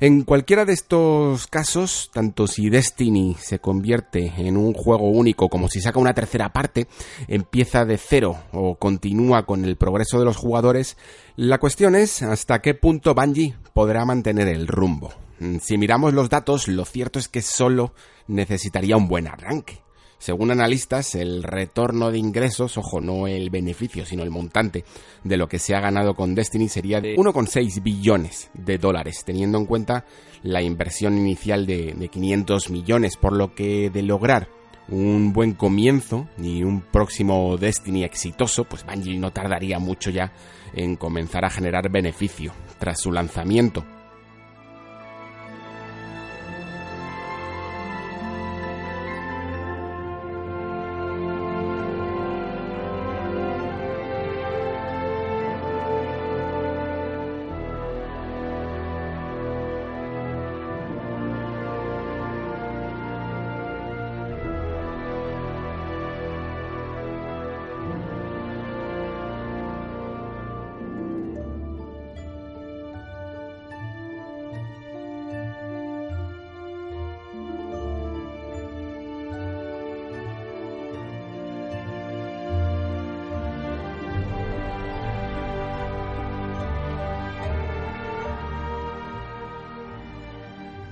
[0.02, 5.68] En cualquiera de estos casos, tanto si Destiny se convierte en un juego único como
[5.68, 6.86] si saca una tercera parte,
[7.28, 10.96] empieza de cero o continúa con el progreso de los jugadores,
[11.36, 15.12] la cuestión es hasta qué punto Bungie podrá mantener el rumbo.
[15.60, 17.94] Si miramos los datos, lo cierto es que solo
[18.26, 19.80] necesitaría un buen arranque.
[20.18, 24.84] Según analistas, el retorno de ingresos, ojo, no el beneficio, sino el montante
[25.24, 29.56] de lo que se ha ganado con Destiny sería de 1,6 billones de dólares, teniendo
[29.56, 30.04] en cuenta
[30.42, 34.50] la inversión inicial de, de 500 millones, por lo que de lograr
[34.88, 40.34] un buen comienzo y un próximo Destiny exitoso, pues Bungie no tardaría mucho ya
[40.74, 43.86] en comenzar a generar beneficio tras su lanzamiento.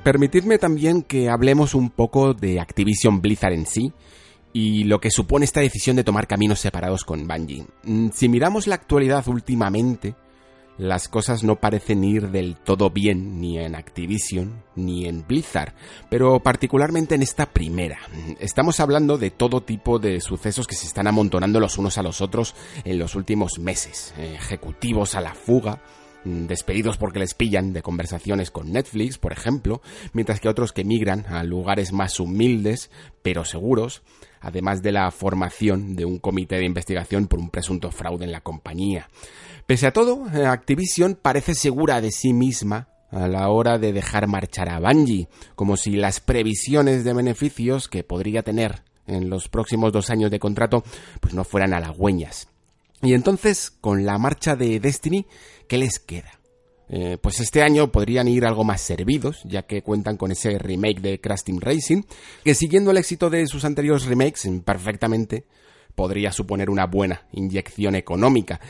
[0.08, 3.92] Permitidme también que hablemos un poco de Activision Blizzard en sí
[4.54, 7.66] y lo que supone esta decisión de tomar caminos separados con Bungie.
[7.82, 10.14] Mm, si miramos la actualidad últimamente,
[10.78, 15.74] las cosas no parecen ir del todo bien ni en Activision ni en Blizzard,
[16.08, 17.98] pero particularmente en esta primera.
[18.40, 22.22] Estamos hablando de todo tipo de sucesos que se están amontonando los unos a los
[22.22, 24.14] otros en los últimos meses.
[24.16, 25.82] Ejecutivos a la fuga,
[26.46, 31.26] despedidos porque les pillan de conversaciones con Netflix, por ejemplo, mientras que otros que migran
[31.26, 32.90] a lugares más humildes,
[33.22, 34.02] pero seguros,
[34.40, 38.40] además de la formación de un comité de investigación por un presunto fraude en la
[38.40, 39.08] compañía.
[39.66, 44.26] Pese a todo, eh, Activision parece segura de sí misma a la hora de dejar
[44.26, 49.92] marchar a Bungie, como si las previsiones de beneficios que podría tener en los próximos
[49.92, 50.84] dos años de contrato
[51.20, 52.48] pues no fueran halagüeñas.
[53.02, 55.26] Y entonces, con la marcha de Destiny,
[55.68, 56.38] ¿qué les queda?
[56.90, 61.00] Eh, pues este año podrían ir algo más servidos, ya que cuentan con ese remake
[61.00, 62.02] de Crash Team Racing,
[62.42, 65.44] que siguiendo el éxito de sus anteriores remakes perfectamente
[65.94, 68.60] podría suponer una buena inyección económica.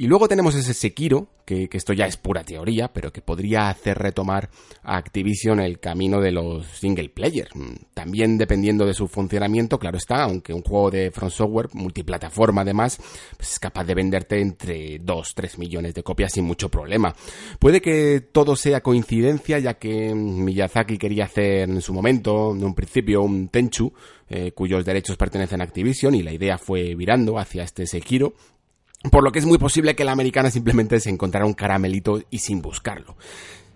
[0.00, 3.98] Y luego tenemos ese Sekiro, que, esto ya es pura teoría, pero que podría hacer
[3.98, 4.48] retomar
[4.82, 7.48] a Activision el camino de los single player.
[7.92, 12.98] También dependiendo de su funcionamiento, claro está, aunque un juego de Front Software, multiplataforma además,
[13.36, 17.14] pues es capaz de venderte entre 2-3 millones de copias sin mucho problema.
[17.58, 22.74] Puede que todo sea coincidencia, ya que Miyazaki quería hacer en su momento, en un
[22.74, 23.92] principio, un Tenchu,
[24.30, 28.32] eh, cuyos derechos pertenecen a Activision, y la idea fue virando hacia este Sekiro,
[29.10, 32.38] por lo que es muy posible que la americana simplemente se encontrara un caramelito y
[32.38, 33.16] sin buscarlo.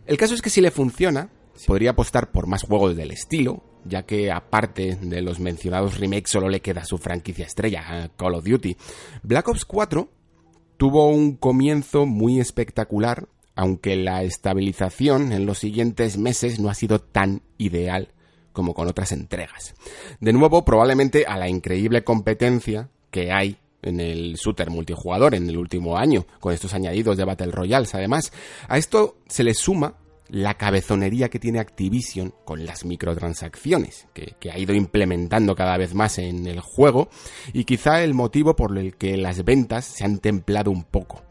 [0.07, 1.31] El caso es que si le funciona,
[1.67, 6.49] podría apostar por más juegos del estilo, ya que aparte de los mencionados remakes solo
[6.49, 8.77] le queda su franquicia estrella, Call of Duty.
[9.23, 10.09] Black Ops 4
[10.77, 16.99] tuvo un comienzo muy espectacular, aunque la estabilización en los siguientes meses no ha sido
[16.99, 18.13] tan ideal
[18.53, 19.75] como con otras entregas.
[20.21, 25.57] De nuevo, probablemente a la increíble competencia que hay en el shooter multijugador en el
[25.57, 27.95] último año, con estos añadidos de Battle Royales.
[27.95, 28.33] Además,
[28.69, 29.95] a esto se le suma
[30.29, 35.95] la cabezonería que tiene Activision con las microtransacciones, que, que, ha ido implementando cada vez
[35.95, 37.09] más en el juego,
[37.53, 41.23] y quizá el motivo por el que las ventas se han templado un poco.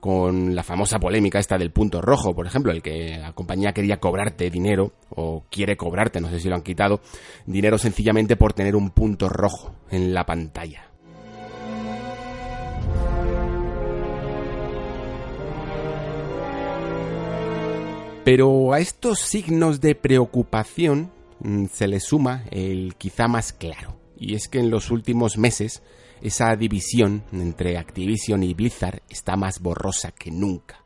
[0.00, 4.00] Con la famosa polémica esta del punto rojo, por ejemplo, el que la compañía quería
[4.00, 7.00] cobrarte dinero, o quiere cobrarte, no sé si lo han quitado,
[7.46, 10.91] dinero sencillamente por tener un punto rojo en la pantalla.
[18.24, 21.10] Pero a estos signos de preocupación
[21.40, 25.82] mm, se le suma el quizá más claro, y es que en los últimos meses
[26.20, 30.81] esa división entre Activision y Blizzard está más borrosa que nunca.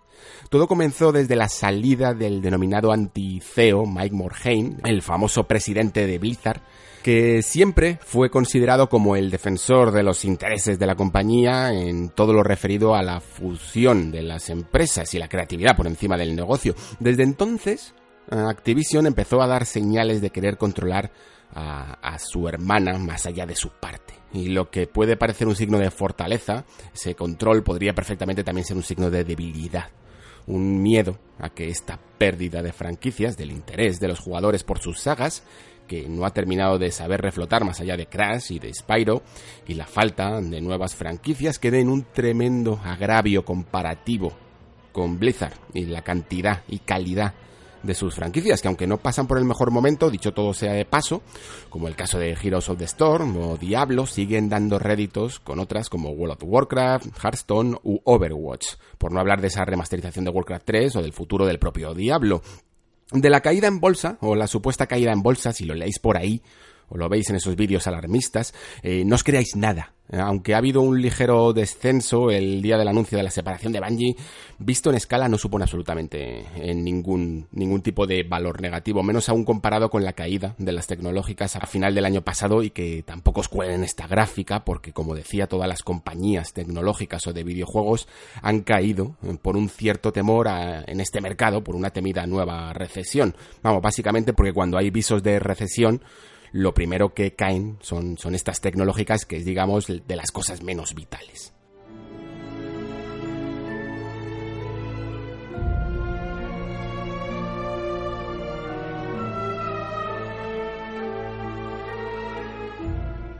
[0.49, 6.63] Todo comenzó desde la salida del denominado anti-CEO Mike Morhaime, el famoso presidente de Blizzard,
[7.03, 12.33] que siempre fue considerado como el defensor de los intereses de la compañía en todo
[12.33, 16.75] lo referido a la fusión de las empresas y la creatividad por encima del negocio.
[16.99, 17.95] Desde entonces,
[18.29, 21.13] Activision empezó a dar señales de querer controlar
[21.55, 24.15] a, su hermana más allá de su parte.
[24.33, 28.77] Y lo que puede parecer un signo de fortaleza, ese control podría perfectamente también ser
[28.77, 29.91] un signo de debilidad
[30.47, 35.01] un miedo a que esta pérdida de franquicias, del interés de los jugadores por sus
[35.01, 35.43] sagas,
[35.87, 39.23] que no ha terminado de saber reflotar más allá de Crash y de Spyro,
[39.67, 44.33] y la falta de nuevas franquicias que den un tremendo agravio comparativo
[44.93, 47.35] con Blizzard y la cantidad y calidad
[47.83, 50.85] de sus franquicias, que aunque no pasan por el mejor momento, dicho todo sea de
[50.85, 51.23] paso,
[51.69, 55.89] como el caso de Heroes of the Storm o Diablo, siguen dando réditos con otras
[55.89, 60.65] como World of Warcraft, Hearthstone u Overwatch, por no hablar de esa remasterización de Warcraft
[60.65, 62.43] 3 o del futuro del propio Diablo.
[63.13, 66.17] De la caída en bolsa, o la supuesta caída en bolsa, si lo leéis por
[66.17, 66.43] ahí,
[66.89, 69.93] o lo veis en esos vídeos alarmistas, eh, no os creáis nada.
[70.09, 73.81] Eh, aunque ha habido un ligero descenso el día del anuncio de la separación de
[73.81, 74.17] Bungie,
[74.59, 79.45] visto en escala no supone absolutamente eh, ningún, ningún tipo de valor negativo, menos aún
[79.45, 83.41] comparado con la caída de las tecnológicas a final del año pasado y que tampoco
[83.41, 88.07] os cuelen esta gráfica porque como decía todas las compañías tecnológicas o de videojuegos
[88.43, 93.35] han caído por un cierto temor en este mercado, por una temida nueva recesión.
[93.63, 96.01] Vamos, básicamente porque cuando hay visos de recesión
[96.53, 100.95] lo primero que caen son, son estas tecnológicas que es, digamos, de las cosas menos
[100.95, 101.53] vitales.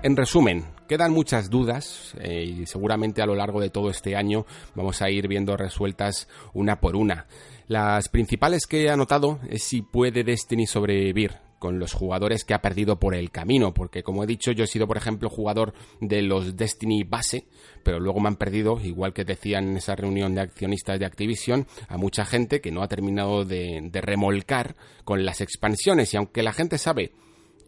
[0.07, 4.47] En resumen, quedan muchas dudas eh, y seguramente a lo largo de todo este año
[4.77, 7.27] vamos a ir viendo resueltas una por una.
[7.67, 12.63] Las principales que he anotado es si puede Destiny sobrevivir con los jugadores que ha
[12.63, 16.23] perdido por el camino, porque como he dicho, yo he sido, por ejemplo, jugador de
[16.23, 17.47] los Destiny base,
[17.83, 21.67] pero luego me han perdido, igual que decían en esa reunión de accionistas de Activision,
[21.89, 26.43] a mucha gente que no ha terminado de, de remolcar con las expansiones, y aunque
[26.43, 27.13] la gente sabe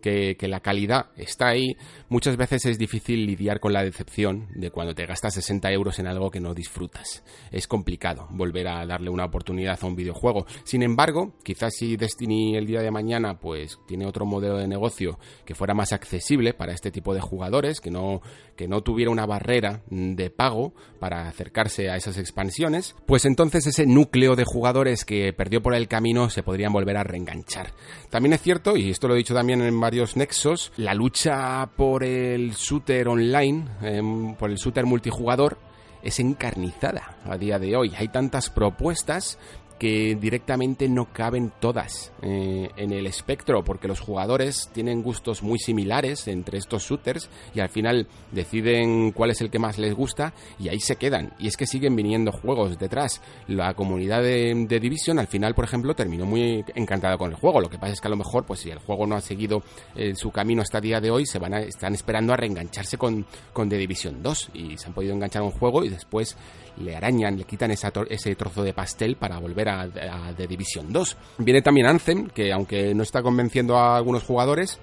[0.00, 1.76] que, la calidad está ahí,
[2.08, 6.06] muchas veces es difícil lidiar con la decepción de cuando te gastas 60 euros en
[6.06, 7.22] algo que no disfrutas.
[7.50, 10.46] Es complicado volver a darle una oportunidad a un videojuego.
[10.64, 15.18] Sin embargo, quizás si Destiny el día de mañana pues tiene otro modelo de negocio
[15.44, 18.22] que fuera más accesible para este tipo de jugadores, que no,
[18.56, 23.86] que no tuviera una barrera de pago para acercarse a esas expansiones, pues entonces ese
[23.86, 27.72] núcleo de jugadores que perdió por el camino se podrían volver a reenganchar.
[28.10, 32.04] También es cierto, y esto lo he dicho también en varios nexos, la lucha por
[32.04, 35.56] el shooter online, em, por el shooter multijugador,
[36.02, 37.94] es encarnizada a día de hoy.
[37.96, 39.38] Hay tantas propuestas
[39.78, 45.58] que directamente no caben todas eh, en el espectro, porque los jugadores tienen gustos muy
[45.58, 50.34] similares entre estos shooters y al final deciden cuál es el que más les gusta
[50.58, 51.32] y ahí se quedan.
[51.38, 53.20] Y es que siguen viniendo juegos detrás.
[53.46, 57.60] La comunidad de, Division al final, por ejemplo, terminó muy encantada con el juego.
[57.60, 59.62] Lo que pasa es que a lo mejor, pues si el juego no ha seguido
[59.94, 63.26] eh, su camino hasta día de hoy, se van a, están esperando a reengancharse con,
[63.52, 66.36] con The Division 2 y se han podido enganchar a un juego y después
[66.80, 69.88] le arañan, le quitan ese trozo de pastel para volver a,
[70.36, 71.16] The Division 2.
[71.38, 74.78] Viene también Anthem, que aunque no está convenciendo a algunos jugadores,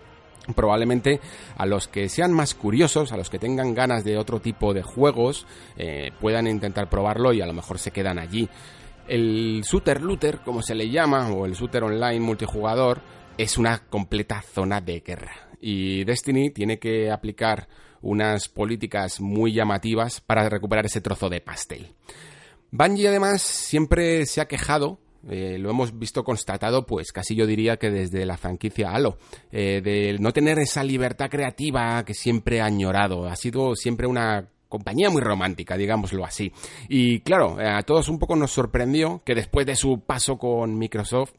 [0.56, 1.20] probablemente
[1.58, 4.84] a los que sean más curiosos, a los que tengan ganas de otro tipo de
[4.84, 5.46] juegos,
[5.78, 8.48] eh, puedan intentar probarlo y a lo mejor se quedan allí.
[9.08, 13.02] El shooter looter, como se le llama, o el shooter online multijugador,
[13.38, 15.32] es una completa zona de guerra.
[15.62, 17.68] Y Destiny tiene que aplicar
[18.06, 21.88] unas políticas muy llamativas para recuperar ese trozo de pastel.
[22.72, 27.78] Bungie además siempre se ha quejado eh, lo hemos visto constatado, pues casi yo diría
[27.78, 29.18] que desde la franquicia Halo,
[29.52, 33.26] eh, de no tener esa libertad creativa que siempre ha añorado.
[33.26, 36.52] Ha sido siempre una compañía muy romántica, digámoslo así.
[36.90, 41.34] Y claro, a todos un poco nos sorprendió que después de su paso con Microsoft,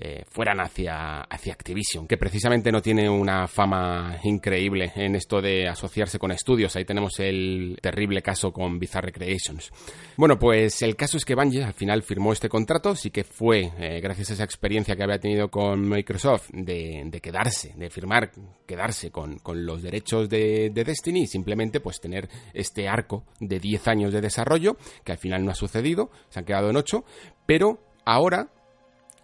[0.00, 5.66] eh, fueran hacia, hacia Activision, que precisamente no tiene una fama increíble en esto de
[5.66, 6.76] asociarse con estudios.
[6.76, 9.72] Ahí tenemos el terrible caso con Bizarre Creations.
[10.16, 13.72] Bueno, pues el caso es que Bungie al final firmó este contrato, sí que fue
[13.78, 18.30] eh, gracias a esa experiencia que había tenido con Microsoft de, quedarse, de firmar,
[18.66, 23.88] quedarse con, los derechos de, de, Destiny y simplemente pues tener este arco de 10
[23.88, 27.04] años de desarrollo, que al final no ha sucedido, se han quedado en 8,
[27.46, 28.50] pero ahora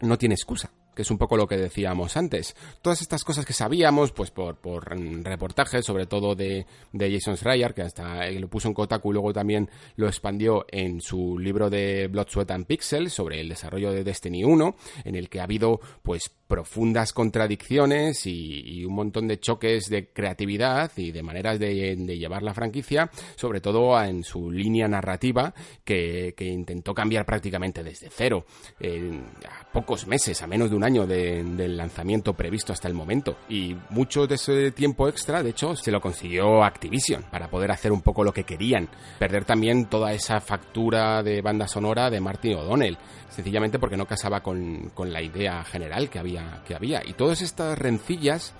[0.00, 2.54] no tiene excusa que es un poco lo que decíamos antes.
[2.80, 7.74] Todas estas cosas que sabíamos, pues por, por reportajes, sobre todo de, de Jason Schreier,
[7.74, 12.08] que hasta lo puso en Kotaku y luego también lo expandió en su libro de
[12.08, 15.80] Blood, Sweat and Pixels sobre el desarrollo de Destiny 1, en el que ha habido
[16.02, 22.44] pues profundas contradicciones y, un montón de choques de creatividad y de maneras de, llevar
[22.44, 25.52] la franquicia, sobre todo en su línea narrativa
[25.82, 28.46] que, intentó cambiar prácticamente desde cero,
[28.80, 33.36] a pocos meses, a menos de un año del lanzamiento previsto hasta el momento.
[33.48, 37.90] Y mucho de ese tiempo extra, de hecho, se lo consiguió Activision para poder hacer
[37.90, 38.88] un poco lo que querían,
[39.18, 42.96] perder también toda esa factura de banda sonora de Martin O'Donnell,
[43.34, 47.02] sencillamente porque no casaba con, con la idea general que había, que había.
[47.04, 48.54] Y todas estas rencillas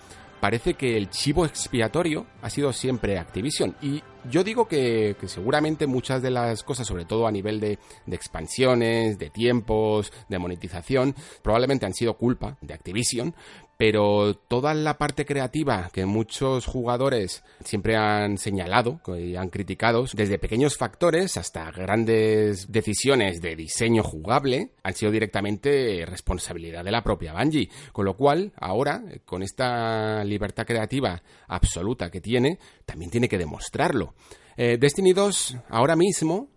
[0.45, 3.77] parece que el chivo expiatorio ha sido siempre Activision.
[3.81, 8.17] Y yo digo que, seguramente muchas de las cosas, sobre todo a nivel de, de,
[8.17, 13.35] expansiones, de tiempos, de monetización, probablemente han sido culpa de Activision,
[13.77, 20.39] pero toda la parte creativa que muchos jugadores siempre han señalado y han criticado, desde
[20.39, 27.35] pequeños factores hasta grandes decisiones de diseño jugable, han sido directamente responsabilidad de la propia
[27.35, 27.69] Bungie.
[27.93, 34.15] Con lo cual, ahora, con esta libertad creativa absoluta que tiene, también tiene que demostrarlo.
[34.57, 36.49] Eh, Destiny 2 ahora mismo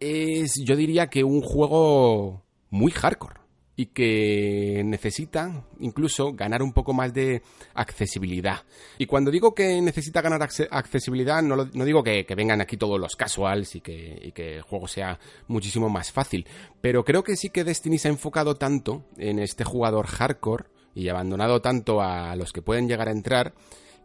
[0.00, 3.45] es, yo diría que un juego muy hardcore
[3.76, 7.42] y que necesita incluso ganar un poco más de
[7.74, 8.62] accesibilidad.
[8.98, 13.16] Y cuando digo que necesita ganar accesibilidad, no, no digo que, vengan aquí todos los
[13.16, 16.46] casuals y que, y que el juego sea muchísimo más fácil,
[16.80, 20.64] pero creo que sí que Destiny se ha enfocado tanto en este jugador hardcore
[20.94, 23.54] y abandonado tanto a los que pueden llegar a entrar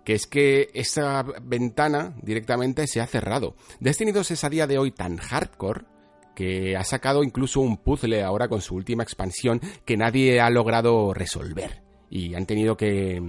[0.04, 3.56] que es que esa ventana directamente se ha cerrado.
[3.80, 5.86] Destiny 2 es a día de hoy tan hardcore
[6.36, 11.14] que ha sacado incluso un puzzle ahora con su última expansión que nadie ha logrado
[11.14, 11.91] resolver.
[12.12, 13.24] Y han tenido que,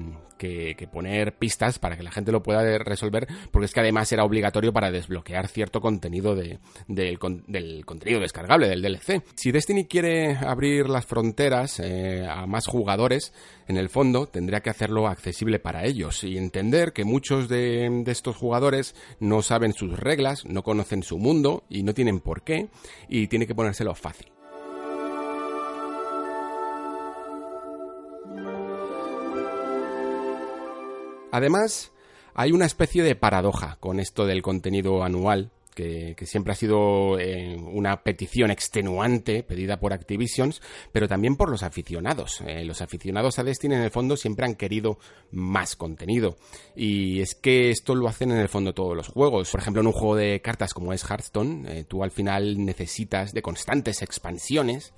[0.93, 4.73] poner pistas para que la gente lo pueda resolver, porque es que además era obligatorio
[4.73, 6.59] para desbloquear cierto contenido de,
[6.89, 9.23] del, contenido descargable del DLC.
[9.37, 13.33] Si Destiny quiere abrir las fronteras eh, a más jugadores,
[13.69, 18.11] en el fondo tendría que hacerlo accesible para ellos y entender que muchos de, de
[18.11, 22.69] estos jugadores no saben sus reglas, no conocen su mundo y no tienen por qué,
[23.09, 24.42] y tiene que ponérselo fácil.
[31.33, 31.91] Además,
[32.35, 37.57] hay una especie de paradoja con esto del contenido anual, que, siempre ha sido eh,
[37.57, 40.61] una petición extenuante pedida por Activisions,
[40.93, 42.43] pero también por los aficionados.
[42.47, 44.99] Eh, los aficionados a Destiny en el fondo siempre han querido
[45.31, 46.37] más contenido.
[46.77, 49.51] Y es que esto lo hacen en el fondo todos los juegos.
[49.51, 53.33] Por ejemplo, en un juego de cartas como es Hearthstone, eh, tú al final necesitas
[53.33, 54.93] de constantes expansiones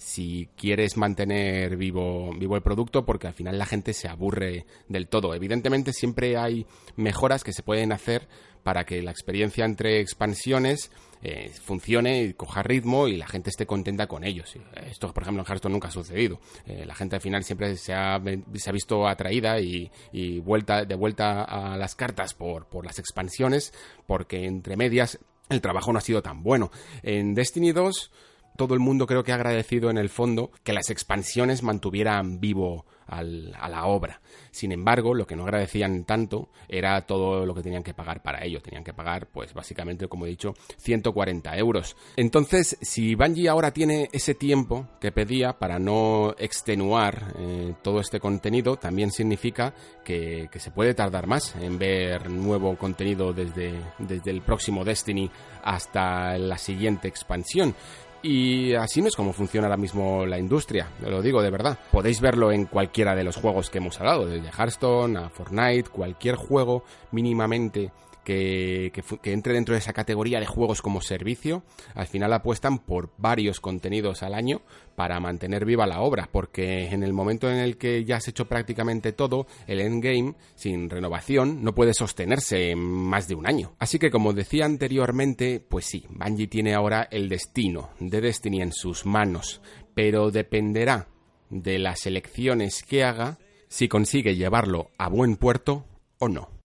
[0.00, 5.08] si quieres mantener vivo, vivo el producto porque al final la gente se aburre del
[5.08, 5.34] todo.
[5.34, 8.26] Evidentemente siempre hay mejoras que se pueden hacer
[8.62, 10.90] para que la experiencia entre expansiones
[11.22, 14.56] eh, funcione y coja ritmo y la gente esté contenta con ellos.
[14.86, 16.40] Esto, por ejemplo, en Hearthstone nunca ha sucedido.
[16.64, 18.18] Eh, la gente al final siempre se ha,
[18.54, 19.90] se ha visto atraída y,
[20.40, 23.74] vuelta, de vuelta a las cartas por, por las expansiones
[24.06, 25.18] porque entre medias
[25.50, 26.70] el trabajo no ha sido tan bueno.
[27.02, 28.10] En Destiny 2
[28.56, 32.84] todo el mundo creo que ha agradecido en el fondo que las expansiones mantuvieran vivo
[33.10, 34.20] a la obra.
[34.50, 38.44] Sin embargo, lo que no agradecían tanto era todo lo que tenían que pagar para
[38.44, 38.60] ello.
[38.60, 41.96] Tenían que pagar, pues básicamente, como he dicho, 140 euros.
[42.16, 48.20] Entonces, si Bungie ahora tiene ese tiempo que pedía para no extenuar eh, todo este
[48.20, 49.74] contenido, también significa
[50.04, 55.30] que, se puede tardar más en ver nuevo contenido desde el próximo Destiny
[55.62, 57.74] hasta la siguiente expansión.
[58.22, 61.78] Y así no es como funciona ahora mismo la industria, lo digo de verdad.
[61.90, 66.36] Podéis verlo en cualquiera de los juegos que hemos hablado, desde Hearthstone a Fortnite, cualquier
[66.36, 67.90] juego mínimamente
[68.24, 68.92] que,
[69.24, 71.62] entre dentro de esa categoría de juegos como servicio,
[71.94, 74.62] al final apuestan por varios contenidos al año
[74.96, 78.46] para mantener viva la obra, porque en el momento en el que ya has hecho
[78.46, 83.74] prácticamente todo, el endgame, sin renovación, no puede sostenerse más de un año.
[83.78, 88.72] Así que como decía anteriormente, pues sí, Bungie tiene ahora el destino de Destiny en
[88.72, 89.60] sus manos,
[89.94, 91.08] pero dependerá
[91.48, 95.86] de las elecciones que haga si consigue llevarlo a buen puerto
[96.18, 96.59] o no.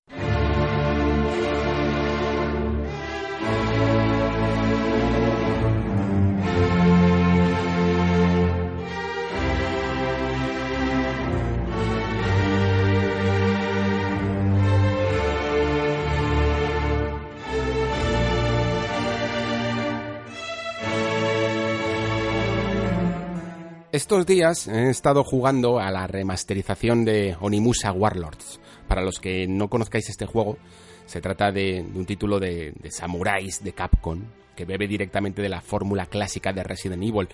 [24.06, 28.60] Estos días he estado jugando a la remasterización de Onimusa Warlords.
[28.88, 30.60] Para los que no conozcáis este juego,
[31.08, 34.22] se trata de, un título de, samuráis de Capcom
[34.56, 37.30] que bebe directamente de la fórmula clásica de Resident Evil.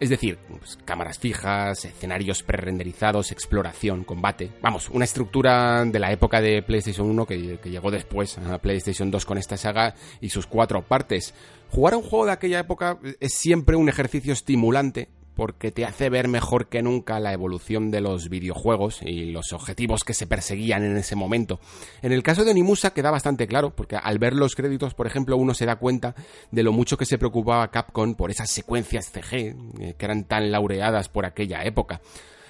[0.00, 4.50] Es decir, pues, cámaras fijas, escenarios pre-renderizados, exploración, combate.
[4.60, 9.12] Vamos, una estructura de la época de PlayStation 1 que, que llegó después a PlayStation
[9.12, 11.34] 2 con esta saga y sus cuatro partes.
[11.70, 16.08] Jugar a un juego de aquella época es siempre un ejercicio estimulante porque te hace
[16.08, 20.82] ver mejor que nunca la evolución de los videojuegos y los objetivos que se perseguían
[20.82, 21.60] en ese momento.
[22.02, 25.36] En el caso de Onimusa queda bastante claro, porque al ver los créditos, por ejemplo,
[25.36, 26.14] uno se da cuenta
[26.50, 30.50] de lo mucho que se preocupaba Capcom por esas secuencias CG eh, que eran tan
[30.50, 32.00] laureadas por aquella época.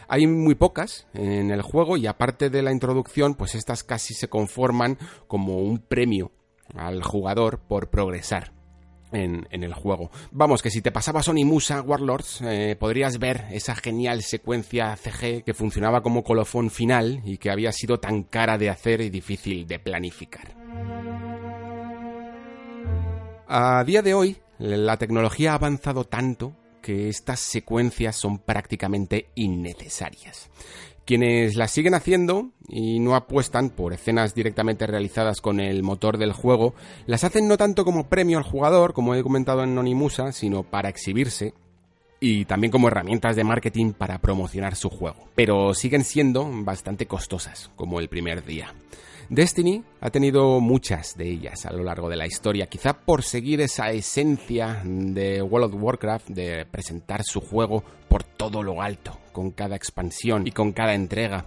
[0.09, 4.29] Hay muy pocas en el juego y aparte de la introducción, pues estas casi se
[4.29, 6.31] conforman como un premio
[6.77, 8.56] al jugador por progresar
[9.13, 10.11] en, el juego.
[10.31, 15.55] Vamos, que si te pasabas Onimusa Warlords, eh, podrías ver esa genial secuencia CG que
[15.55, 19.79] funcionaba como colofón final y que había sido tan cara de hacer y difícil de
[19.79, 20.55] planificar.
[23.49, 30.51] A día de hoy, la tecnología ha avanzado tanto que estas secuencias son prácticamente innecesarias.
[31.07, 36.33] Quienes las siguen haciendo y no apuestan por escenas directamente realizadas con el motor del
[36.33, 36.75] juego,
[37.07, 40.89] las hacen no tanto como premio al jugador, como he comentado en Nonimusa, sino para
[40.89, 41.55] exhibirse
[42.19, 45.29] y también como herramientas de marketing para promocionar su juego.
[45.37, 48.75] Pero siguen siendo bastante costosas, como el primer día.
[49.29, 53.61] Destiny ha tenido muchas de ellas a lo largo de la historia, quizá por seguir
[53.61, 59.51] esa esencia de World of Warcraft de presentar su juego por todo lo alto, con
[59.51, 61.45] cada expansión y con cada entrega.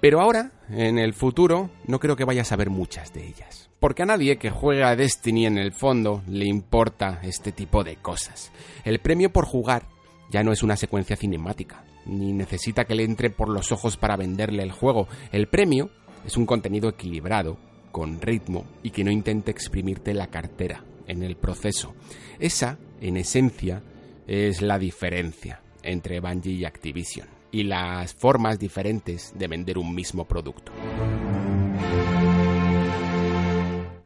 [0.00, 3.70] Pero ahora, en el futuro, no creo que vayas a ver muchas de ellas.
[3.78, 7.96] Porque a nadie que juega a Destiny en el fondo le importa este tipo de
[7.96, 8.50] cosas.
[8.84, 9.86] El premio por jugar
[10.28, 14.16] ya no es una secuencia cinemática, ni necesita que le entre por los ojos para
[14.16, 15.06] venderle el juego.
[15.30, 15.90] El premio
[16.24, 17.56] es un contenido equilibrado,
[17.90, 21.94] con ritmo y que no intente exprimirte la cartera en el proceso.
[22.38, 23.82] Esa, en esencia,
[24.26, 30.24] es la diferencia entre Bungie y Activision y las formas diferentes de vender un mismo
[30.24, 30.72] producto.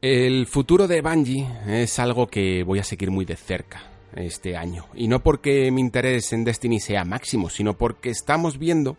[0.02, 3.82] El futuro de Bungie es algo que voy a seguir muy de cerca
[4.14, 4.86] este año.
[4.94, 8.96] Y no porque mi interés en Destiny sea máximo, sino porque estamos viendo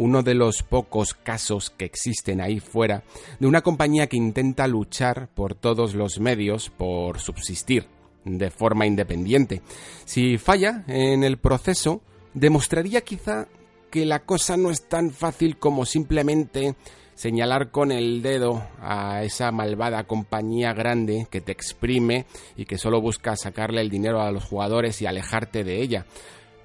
[0.00, 3.02] uno de los pocos casos que existen ahí fuera
[3.38, 7.86] de una compañía que intenta luchar por todos los medios por subsistir
[8.24, 9.60] de forma independiente.
[10.06, 12.00] Si falla en el proceso,
[12.32, 13.46] demostraría quizá
[13.90, 16.76] que la cosa no es tan fácil como simplemente
[17.14, 22.24] señalar con el dedo a esa malvada compañía grande que te exprime
[22.56, 26.06] y que solo busca sacarle el dinero a los jugadores y alejarte de ella.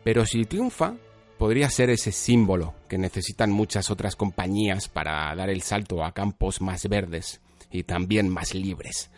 [0.05, 0.93] Pero si triunfa,
[1.37, 6.61] podría ser ese símbolo que necesitan muchas otras compañías para dar el salto a campos
[6.61, 9.11] más verdes y también más libres.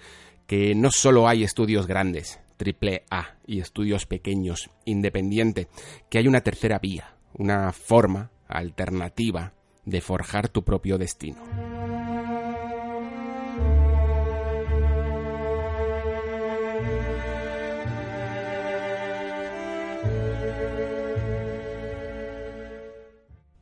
[0.47, 5.67] Que no solo hay estudios grandes, triple A, y estudios pequeños, independiente,
[6.09, 9.53] que hay una tercera vía, una forma alternativa
[9.85, 11.66] de forjar tu propio destino.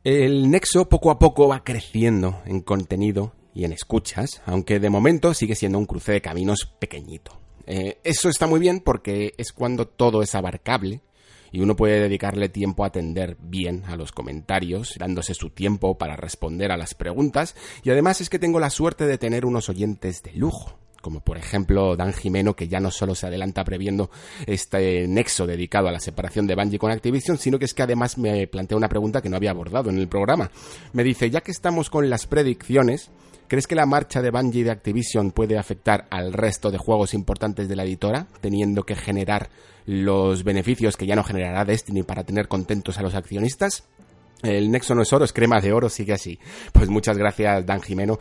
[0.06, 5.34] El nexo poco a poco va creciendo en contenido y en escuchas, aunque de momento
[5.34, 7.40] sigue siendo un cruce de caminos pequeñito.
[7.66, 11.02] Eh, eso está muy bien porque es cuando todo es abarcable
[11.52, 16.16] y uno puede dedicarle tiempo a atender bien a los comentarios, dándose su tiempo para
[16.16, 20.22] responder a las preguntas y además es que tengo la suerte de tener unos oyentes
[20.22, 24.10] de lujo como por ejemplo Dan Jimeno, que ya no solo se adelanta previendo
[24.48, 28.18] este nexo dedicado a la separación de Bungie con Activision, sino que es que además
[28.18, 30.50] me plantea una pregunta que no había abordado en el programa.
[30.94, 33.12] Me dice, ya que estamos con las predicciones,
[33.48, 37.70] ¿crees que la marcha de Bungie de Activision puede afectar al resto de juegos importantes
[37.70, 39.52] de la editora, teniendo que generar
[39.86, 43.84] los beneficios que ya no generará Destiny para tener contentos a los accionistas?
[44.42, 46.40] El nexo no es oro, es crema de oro, sigue así.
[46.72, 48.20] Pues muchas gracias, Dan Jimeno.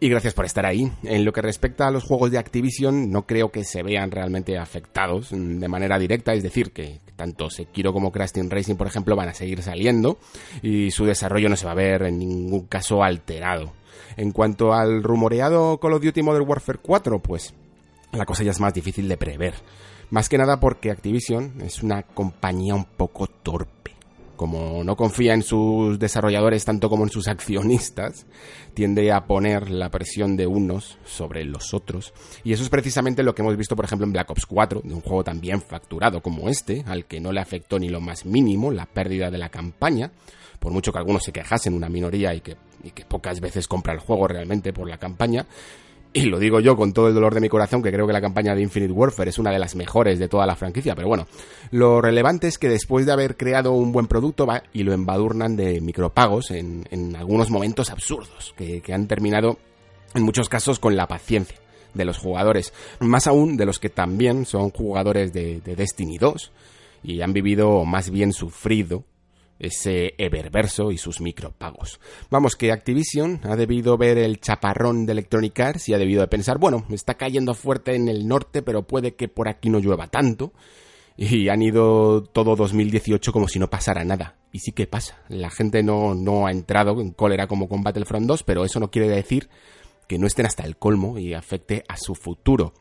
[0.00, 0.90] Y gracias por estar ahí.
[1.04, 4.58] En lo que respecta a los juegos de Activision, no creo que se vean realmente
[4.58, 9.16] afectados de manera directa, es decir, que tanto Sekiro como Crash Team Racing, por ejemplo,
[9.16, 10.18] van a seguir saliendo
[10.62, 13.72] y su desarrollo no se va a ver en ningún caso alterado.
[14.16, 17.54] En cuanto al rumoreado Call of Duty Modern Warfare 4, pues
[18.12, 19.54] la cosa ya es más difícil de prever.
[20.10, 23.83] Más que nada porque Activision es una compañía un poco torpe
[24.36, 28.26] como no confía en sus desarrolladores tanto como en sus accionistas,
[28.74, 32.12] tiende a poner la presión de unos sobre los otros.
[32.42, 34.94] Y eso es precisamente lo que hemos visto, por ejemplo, en Black Ops 4, de
[34.94, 38.26] un juego tan bien facturado como este, al que no le afectó ni lo más
[38.26, 40.10] mínimo la pérdida de la campaña,
[40.58, 43.92] por mucho que algunos se quejasen, una minoría, y que, y que pocas veces compra
[43.92, 45.46] el juego realmente por la campaña.
[46.16, 48.20] Y lo digo yo con todo el dolor de mi corazón, que creo que la
[48.20, 51.26] campaña de Infinite Warfare es una de las mejores de toda la franquicia, pero bueno,
[51.72, 55.56] lo relevante es que después de haber creado un buen producto va y lo embadurnan
[55.56, 59.58] de micropagos en, algunos momentos absurdos, que, han terminado
[60.14, 61.58] en muchos casos con la paciencia
[61.94, 66.52] de los jugadores, más aún de los que también son jugadores de, de Destiny 2
[67.02, 69.02] y han vivido más bien sufrido
[69.58, 72.00] ese Eververso y sus micropagos.
[72.30, 76.28] Vamos, que Activision ha debido ver el chaparrón de Electronic Arts y ha debido de
[76.28, 80.08] pensar, bueno, está cayendo fuerte en el norte, pero puede que por aquí no llueva
[80.08, 80.52] tanto.
[81.16, 84.36] Y han ido todo 2018 como si no pasara nada.
[84.50, 85.22] Y sí que pasa.
[85.28, 88.90] La gente no, no ha entrado en cólera como con Battlefront 2, pero eso no
[88.90, 89.48] quiere decir
[90.08, 92.74] que no estén hasta el colmo y afecte a su futuro.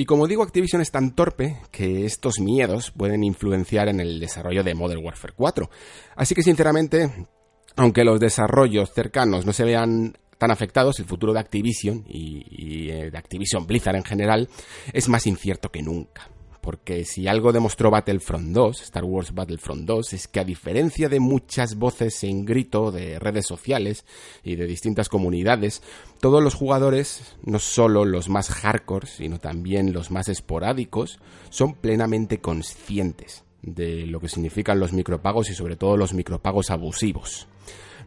[0.00, 4.62] Y como digo, Activision es tan torpe que estos miedos pueden influenciar en el desarrollo
[4.62, 5.68] de Modern Warfare 4.
[6.14, 7.26] Así que sinceramente,
[7.74, 13.10] aunque los desarrollos cercanos no se vean tan afectados, el futuro de Activision y, eh,
[13.10, 14.48] de Activision Blizzard en general
[14.92, 16.30] es más incierto que nunca
[16.68, 21.18] porque si algo demostró Battlefront 2, Star Wars Battlefront 2, es que a diferencia de
[21.18, 24.04] muchas voces en grito de redes sociales
[24.44, 25.82] y de distintas comunidades,
[26.20, 32.42] todos los jugadores, no solo los más hardcore, sino también los más esporádicos, son plenamente
[32.42, 37.48] conscientes de lo que significan los micropagos y sobre todo los micropagos abusivos.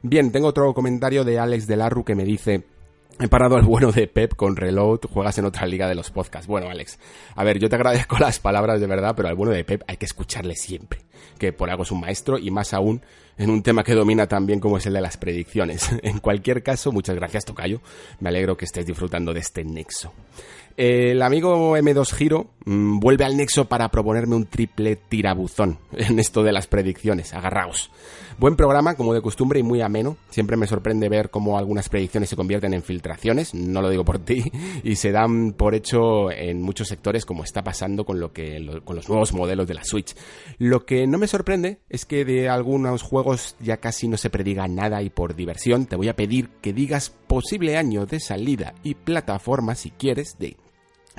[0.04, 2.64] Bien, tengo otro comentario de Alex Delarru que me dice
[3.22, 6.48] He parado al bueno de Pep con Reload, juegas en otra liga de los podcasts.
[6.48, 6.98] Bueno, Alex,
[7.36, 9.98] a ver, yo te agradezco las palabras de verdad, pero al bueno de Pep hay
[9.98, 11.02] que escucharle siempre,
[11.38, 13.04] que por algo es un maestro y más aún
[13.38, 15.88] en un tema que domina también como es el de las predicciones.
[16.02, 17.80] En cualquier caso, muchas gracias Tocayo,
[18.20, 20.12] me alegro que estés disfrutando de este nexo.
[20.78, 26.44] El amigo M2 Giro mm, vuelve al nexo para proponerme un triple tirabuzón en esto
[26.44, 27.34] de las predicciones.
[27.34, 27.92] Agarraos.
[28.38, 30.18] Buen programa, como de costumbre, y muy ameno.
[30.30, 34.18] Siempre me sorprende ver cómo algunas predicciones se convierten en filtraciones, no lo digo por
[34.18, 34.52] ti,
[34.84, 38.96] y se dan por hecho en muchos sectores, como está pasando con, lo que, con
[38.96, 40.16] los nuevos modelos de la Switch.
[40.58, 44.68] Lo que no me sorprende es que de algunos juegos ya casi no se prediga
[44.68, 48.94] nada y por diversión te voy a pedir que digas posible año de salida y
[48.94, 50.58] plataforma si quieres de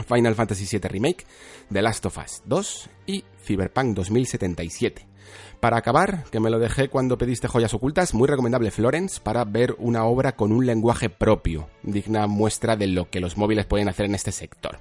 [0.07, 1.25] Final Fantasy VII Remake,
[1.73, 5.12] The Last of Us 2 y Cyberpunk 2077.
[5.61, 9.77] Para acabar, que me lo dejé cuando pediste joyas ocultas, muy recomendable Florence para ver
[9.79, 14.07] una obra con un lenguaje propio, digna muestra de lo que los móviles pueden hacer
[14.07, 14.79] en este sector.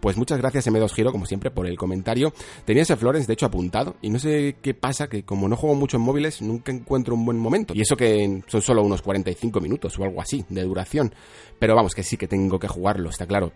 [0.00, 2.32] Pues muchas gracias M2 Giro, como siempre, por el comentario.
[2.64, 5.74] Tenía ese Florence, de hecho, apuntado, y no sé qué pasa, que como no juego
[5.74, 7.74] mucho en móviles, nunca encuentro un buen momento.
[7.74, 11.14] Y eso que son solo unos 45 minutos o algo así de duración.
[11.58, 13.52] Pero vamos, que sí que tengo que jugarlo, está claro.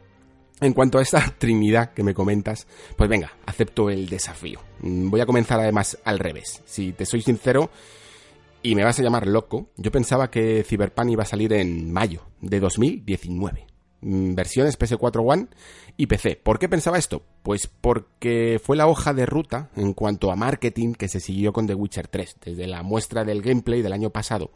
[0.60, 4.60] En cuanto a esta trinidad que me comentas, pues venga, acepto el desafío.
[4.80, 6.62] Mm, voy a comenzar además al revés.
[6.66, 7.70] Si te soy sincero
[8.62, 12.22] y me vas a llamar loco, yo pensaba que Cyberpunk iba a salir en mayo
[12.40, 13.66] de 2019.
[14.00, 15.46] Mm, versiones PS4 One
[15.96, 16.36] y PC.
[16.36, 17.22] ¿Por qué pensaba esto?
[17.42, 21.66] Pues porque fue la hoja de ruta en cuanto a marketing que se siguió con
[21.66, 24.50] The Witcher 3, desde la muestra del gameplay del año pasado.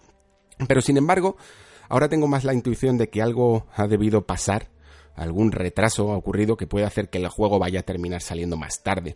[0.67, 1.37] Pero sin embargo,
[1.89, 4.69] ahora tengo más la intuición de que algo ha debido pasar
[5.17, 8.83] algún retraso ha ocurrido que puede hacer que el juego vaya a terminar saliendo más
[8.83, 9.15] tarde.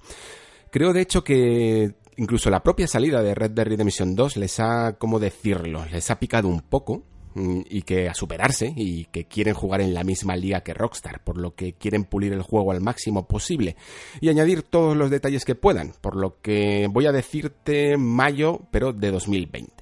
[0.70, 4.96] Creo de hecho que incluso la propia salida de Red Dead Redemption 2 les ha,
[4.98, 9.54] ¿cómo decirlo?, les ha picado un poco mm, y que a superarse y que quieren
[9.54, 12.80] jugar en la misma liga que Rockstar, por lo que quieren pulir el juego al
[12.80, 13.76] máximo posible
[14.20, 18.92] y añadir todos los detalles que puedan, por lo que voy a decirte mayo, pero
[18.92, 19.72] de 2020.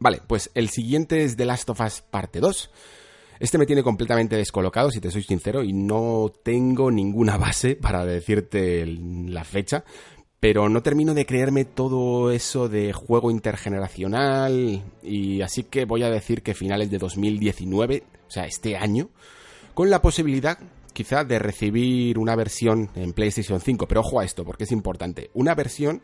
[0.00, 2.70] Vale, pues el siguiente es The Last of Us Parte 2
[3.40, 8.04] este me tiene completamente descolocado, si te soy sincero, y no tengo ninguna base para
[8.04, 9.84] decirte la fecha,
[10.40, 16.10] pero no termino de creerme todo eso de juego intergeneracional, y así que voy a
[16.10, 19.10] decir que finales de 2019, o sea, este año,
[19.74, 20.58] con la posibilidad
[20.92, 25.30] quizá de recibir una versión en PlayStation 5, pero ojo a esto, porque es importante,
[25.34, 26.02] una versión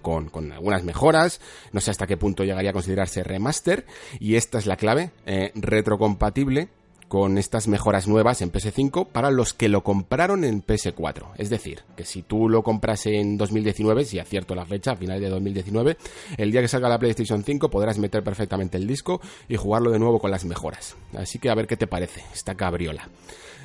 [0.00, 1.40] con, algunas mejoras,
[1.72, 3.84] no sé hasta qué punto llegaría a considerarse remaster,
[4.18, 6.68] y esta es la clave, eh, retrocompatible
[7.12, 11.32] con estas mejoras nuevas en PS5 para los que lo compraron en PS4.
[11.36, 15.20] Es decir, que si tú lo compras en 2019, si acierto la fecha, a finales
[15.20, 15.98] de 2019,
[16.38, 19.98] el día que salga la PlayStation 5 podrás meter perfectamente el disco y jugarlo de
[19.98, 20.96] nuevo con las mejoras.
[21.14, 23.06] Así que a ver qué te parece, esta cabriola.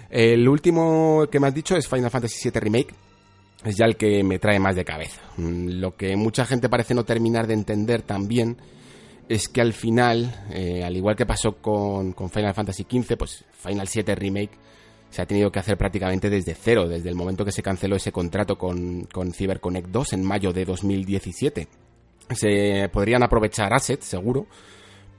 [0.10, 2.94] El último que me has dicho es Final Fantasy VII Remake,
[3.68, 5.22] es ya el que me trae más de cabeza.
[5.38, 8.58] Mm, lo que mucha gente parece no terminar de entender también
[9.30, 13.88] es que al final, eh, al igual que pasó con, Final Fantasy XV, pues Final
[13.88, 14.58] 7 Remake
[15.10, 18.12] se ha tenido que hacer prácticamente desde cero, desde el momento que se canceló ese
[18.12, 21.68] contrato con, con CyberConnect 2 en mayo de 2017.
[22.32, 24.48] Se podrían aprovechar assets, seguro,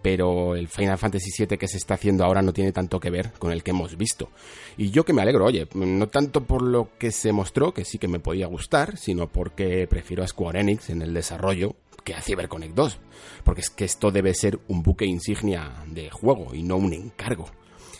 [0.02, 3.32] pero el Final Fantasy VII que se está haciendo ahora no tiene tanto que ver
[3.38, 4.30] con el que hemos visto.
[4.76, 7.98] Y yo que me alegro, oye, no tanto por lo que se mostró, que sí
[7.98, 12.22] que me podía gustar, sino porque prefiero a Square Enix en el desarrollo que a
[12.22, 12.98] CyberConnect 2,
[13.44, 17.50] porque es que esto debe ser un buque insignia de juego y no un encargo.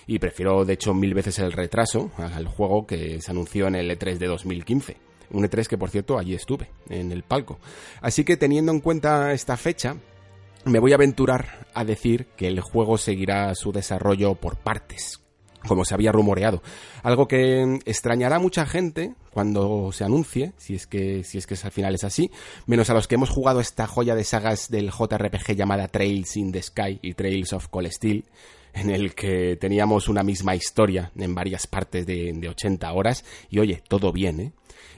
[0.06, 3.90] Y prefiero, de hecho, mil veces el retraso al juego que se anunció en el
[3.90, 7.58] E3 de 2015 un E3 que por cierto allí estuve, en el palco.
[8.00, 9.96] Así que teniendo en cuenta esta fecha,
[10.64, 15.20] me voy a aventurar a decir que el juego seguirá su desarrollo por partes,
[15.66, 16.62] como se había rumoreado.
[17.02, 21.54] Algo que extrañará a mucha gente cuando se anuncie, si es que, si es que
[21.62, 22.30] al final es así,
[22.66, 26.52] menos a los que hemos jugado esta joya de sagas del JRPG llamada Trails in
[26.52, 28.24] the Sky y Trails of Cold Steel,
[28.74, 33.58] en el que teníamos una misma historia en varias partes de, de 80 horas, y
[33.58, 34.52] oye, todo bien, ¿eh?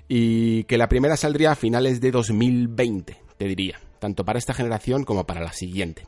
[0.08, 5.05] Y que la primera saldría a finales de 2020, te diría tanto para esta generación
[5.05, 6.07] como para la siguiente.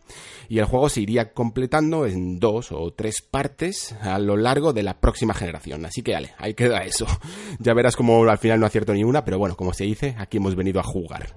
[0.49, 4.83] Y el juego se iría completando en dos o tres partes a lo largo de
[4.83, 5.85] la próxima generación.
[5.87, 7.07] Así que vale, ahí queda eso.
[7.59, 10.39] Ya verás como al final no acierto ni una, pero bueno, como se dice, aquí
[10.39, 11.29] hemos venido a jugar.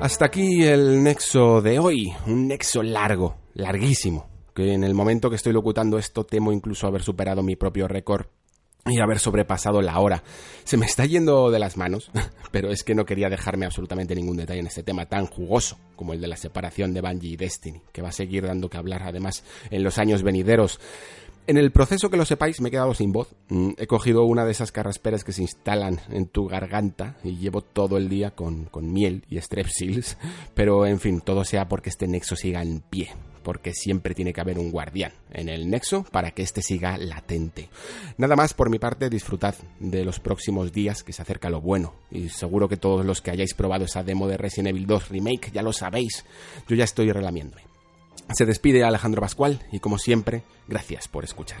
[0.00, 5.36] Hasta aquí el nexo de hoy, un nexo largo, larguísimo, que en el momento que
[5.36, 8.26] estoy locutando esto temo incluso haber superado mi propio récord
[8.86, 10.22] y haber sobrepasado la hora.
[10.64, 12.10] Se me está yendo de las manos,
[12.52, 16.14] pero es que no quería dejarme absolutamente ningún detalle en este tema tan jugoso como
[16.14, 19.02] el de la separación de Bungie y Destiny, que va a seguir dando que hablar
[19.02, 20.80] además en los años venideros.
[21.46, 23.28] En el proceso que lo sepáis me he quedado sin voz.
[23.50, 27.60] Mm, he cogido una de esas carrasperas que se instalan en tu garganta y llevo
[27.60, 30.16] todo el día con, con miel y strepsils,
[30.54, 33.10] pero en fin, todo sea porque este nexo siga en pie
[33.46, 37.68] porque siempre tiene que haber un guardián en el nexo para que éste siga latente.
[38.18, 41.94] Nada más por mi parte, disfrutad de los próximos días que se acerca lo bueno.
[42.10, 45.52] Y seguro que todos los que hayáis probado esa demo de Resident Evil 2 Remake
[45.52, 46.24] ya lo sabéis.
[46.66, 47.62] Yo ya estoy relamiéndome.
[48.34, 51.60] Se despide Alejandro Pascual y como siempre, gracias por escuchar.